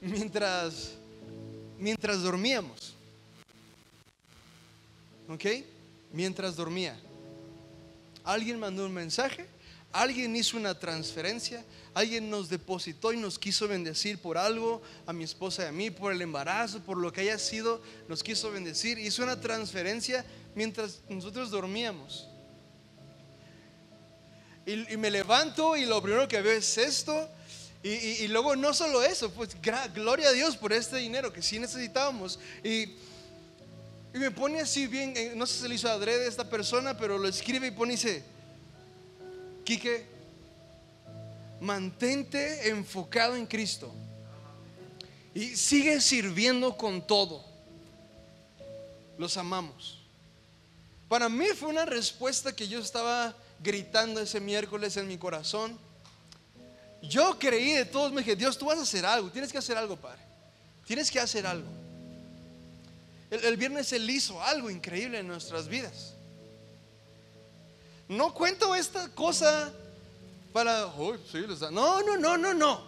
mientras, 0.02 0.92
mientras 1.80 2.22
dormíamos, 2.22 2.96
¿ok? 5.30 5.46
Mientras 6.12 6.58
dormía, 6.58 7.00
alguien 8.26 8.60
mandó 8.60 8.86
un 8.86 8.94
mensaje, 8.94 9.46
alguien 9.94 10.36
hizo 10.36 10.58
una 10.58 10.78
transferencia, 10.78 11.64
alguien 11.94 12.30
nos 12.30 12.50
depositó 12.50 13.14
y 13.14 13.18
nos 13.18 13.38
quiso 13.38 13.68
bendecir 13.68 14.20
por 14.20 14.38
algo, 14.38 14.82
a 15.06 15.14
mi 15.14 15.24
esposa 15.24 15.64
y 15.64 15.68
a 15.68 15.72
mí, 15.72 15.90
por 15.90 16.12
el 16.12 16.22
embarazo, 16.22 16.80
por 16.80 16.98
lo 16.98 17.12
que 17.12 17.22
haya 17.22 17.38
sido, 17.38 17.82
nos 18.08 18.24
quiso 18.24 18.52
bendecir. 18.52 18.98
Hizo 18.98 19.24
una 19.24 19.40
transferencia 19.40 20.26
mientras 20.56 21.02
nosotros 21.10 21.52
dormíamos. 21.52 22.28
Y, 24.66 24.96
me 24.98 25.10
levanto 25.10 25.76
y 25.76 25.86
lo 25.86 26.02
primero 26.02 26.28
que 26.28 26.42
veo 26.42 26.58
es 26.58 26.78
esto. 26.78 27.30
Y, 27.84 28.28
luego 28.28 28.56
no 28.56 28.74
solo 28.74 29.02
eso, 29.04 29.32
pues 29.32 29.58
gloria 29.94 30.30
a 30.30 30.32
Dios 30.34 30.56
por 30.56 30.72
este 30.72 30.98
dinero 30.98 31.34
que 31.34 31.42
sí 31.42 31.60
necesitábamos. 31.60 32.40
Y, 32.64 32.84
y 34.14 34.20
me 34.20 34.30
pone 34.30 34.62
así 34.62 34.86
bien, 34.88 35.14
eh, 35.16 35.34
no 35.36 35.48
sé 35.48 35.62
si 35.62 35.68
le 35.68 35.76
hizo 35.76 35.90
adrede 35.90 36.28
esta 36.28 36.48
persona, 36.48 36.96
pero 36.96 37.18
lo 37.18 37.28
escribe 37.28 37.68
y 37.68 37.72
pone 37.72 37.94
y 37.94 37.96
dice, 37.96 38.24
Quique, 39.72 40.06
mantente 41.62 42.68
enfocado 42.68 43.38
en 43.38 43.46
Cristo 43.46 43.90
y 45.34 45.56
sigue 45.56 46.02
sirviendo 46.02 46.76
con 46.76 47.08
todo. 47.08 47.42
Los 49.18 49.38
amamos. 49.38 50.02
Para 51.08 51.30
mí 51.30 51.46
fue 51.56 51.70
una 51.70 51.86
respuesta 51.86 52.54
que 52.54 52.68
yo 52.68 52.80
estaba 52.82 53.34
gritando 53.64 54.20
ese 54.20 54.42
miércoles 54.42 54.98
en 54.98 55.08
mi 55.08 55.18
corazón. 55.18 55.80
Yo 57.02 57.40
creí 57.40 57.72
de 57.72 57.86
todos, 57.86 58.12
me 58.12 58.24
dije, 58.24 58.36
Dios, 58.36 58.58
tú 58.58 58.66
vas 58.66 58.78
a 58.78 58.82
hacer 58.82 59.06
algo, 59.06 59.32
tienes 59.32 59.54
que 59.54 59.58
hacer 59.58 59.78
algo, 59.78 59.96
Padre. 59.96 60.20
Tienes 60.86 61.10
que 61.10 61.22
hacer 61.22 61.48
algo. 61.48 61.70
El, 63.30 63.56
viernes 63.56 63.94
Él 63.94 64.10
hizo 64.10 64.44
algo 64.44 64.70
increíble 64.70 65.20
en 65.20 65.28
nuestras 65.30 65.70
vidas. 65.70 66.16
No 68.12 68.34
cuento 68.34 68.76
esta 68.76 69.08
cosa 69.08 69.72
para, 70.52 70.86
no, 71.72 72.04
no, 72.04 72.18
no, 72.18 72.38
no, 72.38 72.54
no. 72.54 72.82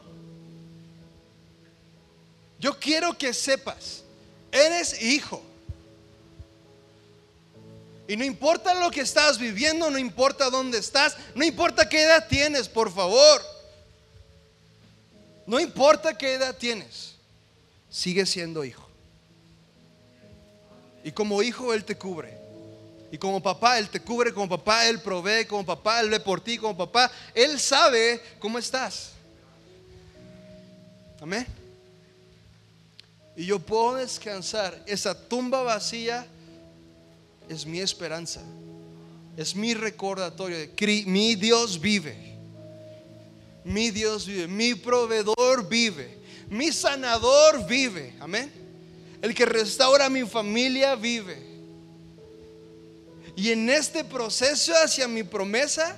Yo 2.59 2.77
quiero 2.77 3.17
que 3.17 3.33
sepas, 3.33 4.03
eres 4.51 5.01
hijo. 5.01 5.41
Y 8.05 8.17
no 8.17 8.25
importa 8.25 8.73
lo 8.73 8.91
que 8.91 8.99
estás 8.99 9.39
viviendo, 9.39 9.89
no 9.89 9.97
importa 9.97 10.49
dónde 10.49 10.79
estás, 10.79 11.15
no 11.35 11.45
importa 11.45 11.87
qué 11.87 12.03
edad 12.03 12.27
tienes, 12.27 12.67
por 12.67 12.91
favor. 12.91 13.41
No 15.45 15.57
importa 15.57 16.17
qué 16.17 16.33
edad 16.33 16.57
tienes, 16.57 17.15
sigue 17.89 18.25
siendo 18.25 18.65
hijo. 18.65 18.89
Y 21.01 21.13
como 21.13 21.41
hijo 21.41 21.73
Él 21.73 21.85
te 21.85 21.97
cubre. 21.97 22.42
Y 23.13 23.17
como 23.19 23.39
papá, 23.43 23.77
Él 23.77 23.89
te 23.89 23.99
cubre, 23.99 24.33
como 24.33 24.49
papá, 24.49 24.89
Él 24.89 24.99
provee, 24.99 25.45
como 25.45 25.63
papá, 25.63 25.99
Él 25.99 26.09
ve 26.09 26.19
por 26.19 26.41
ti, 26.41 26.57
como 26.57 26.75
papá, 26.75 27.11
Él 27.35 27.59
sabe 27.59 28.19
cómo 28.39 28.57
estás. 28.57 29.11
Amén. 31.21 31.45
Y 33.37 33.45
yo 33.45 33.59
puedo 33.59 33.97
descansar. 33.97 34.81
Esa 34.87 35.13
tumba 35.13 35.61
vacía 35.61 36.25
es 37.47 37.67
mi 37.67 37.81
esperanza. 37.81 38.41
Es 39.37 39.55
mi 39.55 39.75
recordatorio 39.75 40.57
mi 41.05 41.35
Dios 41.35 41.79
vive. 41.79 42.17
Mi 43.63 43.91
Dios 43.91 44.25
vive. 44.25 44.47
Mi 44.47 44.73
proveedor 44.73 45.69
vive. 45.69 46.17
Mi 46.49 46.71
sanador 46.71 47.63
vive. 47.67 48.15
Amén. 48.19 48.51
El 49.21 49.35
que 49.35 49.45
restaura 49.45 50.09
mi 50.09 50.23
familia 50.23 50.95
vive. 50.95 51.52
Y 53.35 53.51
en 53.51 53.69
este 53.69 54.03
proceso 54.03 54.73
hacia 54.75 55.07
mi 55.07 55.23
promesa, 55.23 55.95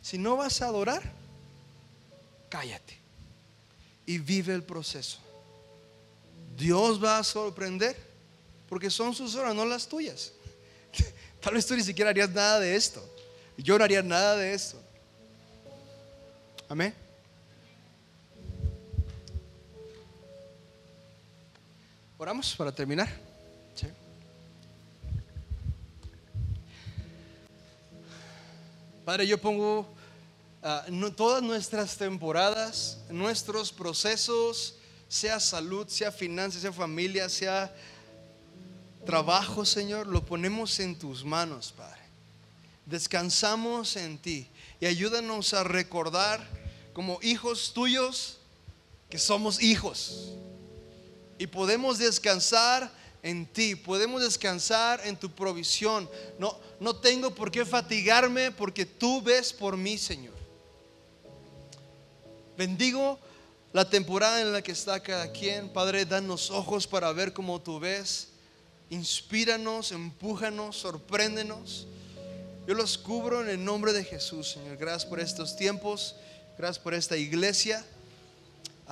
si 0.00 0.18
no 0.18 0.36
vas 0.36 0.62
a 0.62 0.66
adorar, 0.66 1.02
cállate 2.48 2.98
y 4.06 4.18
vive 4.18 4.54
el 4.54 4.62
proceso. 4.62 5.18
Dios 6.56 7.02
va 7.02 7.18
a 7.18 7.24
sorprender 7.24 7.96
porque 8.68 8.90
son 8.90 9.14
sus 9.14 9.34
horas, 9.34 9.54
no 9.54 9.64
las 9.64 9.88
tuyas. 9.88 10.32
Tal 11.40 11.54
vez 11.54 11.66
tú 11.66 11.74
ni 11.74 11.82
siquiera 11.82 12.10
harías 12.10 12.30
nada 12.30 12.60
de 12.60 12.76
esto. 12.76 13.02
Yo 13.56 13.76
no 13.78 13.84
haría 13.84 14.02
nada 14.02 14.36
de 14.36 14.54
esto. 14.54 14.80
Amén. 16.68 17.01
Oramos 22.22 22.54
para 22.54 22.70
terminar. 22.70 23.08
Padre, 29.04 29.26
yo 29.26 29.40
pongo 29.40 29.92
ah, 30.62 30.86
todas 31.16 31.42
nuestras 31.42 31.96
temporadas, 31.96 32.98
nuestros 33.10 33.72
procesos, 33.72 34.76
sea 35.08 35.40
salud, 35.40 35.88
sea 35.88 36.12
finanzas, 36.12 36.62
sea 36.62 36.72
familia, 36.72 37.28
sea 37.28 37.74
trabajo, 39.04 39.64
Señor, 39.64 40.06
lo 40.06 40.24
ponemos 40.24 40.78
en 40.78 40.96
tus 40.96 41.24
manos, 41.24 41.74
Padre. 41.76 42.02
Descansamos 42.86 43.96
en 43.96 44.16
ti 44.16 44.48
y 44.78 44.86
ayúdanos 44.86 45.54
a 45.54 45.64
recordar 45.64 46.40
como 46.92 47.18
hijos 47.20 47.72
tuyos 47.74 48.38
que 49.10 49.18
somos 49.18 49.60
hijos 49.60 50.36
y 51.42 51.48
podemos 51.48 51.98
descansar 51.98 52.88
en 53.20 53.46
ti, 53.46 53.74
podemos 53.74 54.22
descansar 54.22 55.00
en 55.04 55.16
tu 55.16 55.28
provisión. 55.28 56.08
No, 56.38 56.56
no 56.78 56.94
tengo 56.94 57.34
por 57.34 57.50
qué 57.50 57.64
fatigarme 57.64 58.52
porque 58.52 58.86
tú 58.86 59.20
ves 59.20 59.52
por 59.52 59.76
mí, 59.76 59.98
Señor. 59.98 60.34
Bendigo 62.56 63.18
la 63.72 63.90
temporada 63.90 64.40
en 64.40 64.52
la 64.52 64.62
que 64.62 64.70
está 64.70 65.02
cada 65.02 65.32
quien. 65.32 65.68
Padre, 65.70 66.04
danos 66.04 66.48
ojos 66.48 66.86
para 66.86 67.12
ver 67.12 67.32
cómo 67.32 67.60
tú 67.60 67.80
ves. 67.80 68.28
Inspíranos, 68.88 69.90
empújanos, 69.90 70.76
sorpréndenos. 70.76 71.88
Yo 72.68 72.74
los 72.74 72.96
cubro 72.96 73.42
en 73.42 73.48
el 73.48 73.64
nombre 73.64 73.92
de 73.92 74.04
Jesús, 74.04 74.52
Señor. 74.52 74.76
Gracias 74.76 75.06
por 75.06 75.18
estos 75.18 75.56
tiempos. 75.56 76.14
Gracias 76.56 76.78
por 76.78 76.94
esta 76.94 77.16
iglesia. 77.16 77.84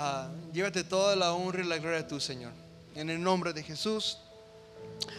Ah, 0.02 0.30
llévate 0.50 0.82
toda 0.82 1.14
la 1.14 1.34
honra 1.34 1.60
y 1.60 1.66
la 1.66 1.76
gloria 1.76 1.98
a 1.98 2.08
tu 2.08 2.18
Señor. 2.18 2.52
En 2.94 3.10
el 3.10 3.22
nombre 3.22 3.52
de 3.52 3.62
Jesús. 3.62 4.16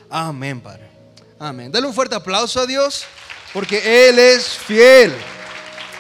Amén, 0.10 0.60
Padre. 0.60 0.90
Amén. 1.38 1.72
Dale 1.72 1.86
un 1.86 1.94
fuerte 1.94 2.16
aplauso 2.16 2.60
a 2.60 2.66
Dios 2.66 3.06
porque 3.54 4.10
Él 4.10 4.18
es 4.18 4.58
fiel. 4.58 5.14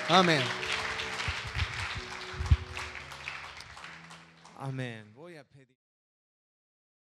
Amén. 0.09 0.41
Amén. 4.57 5.10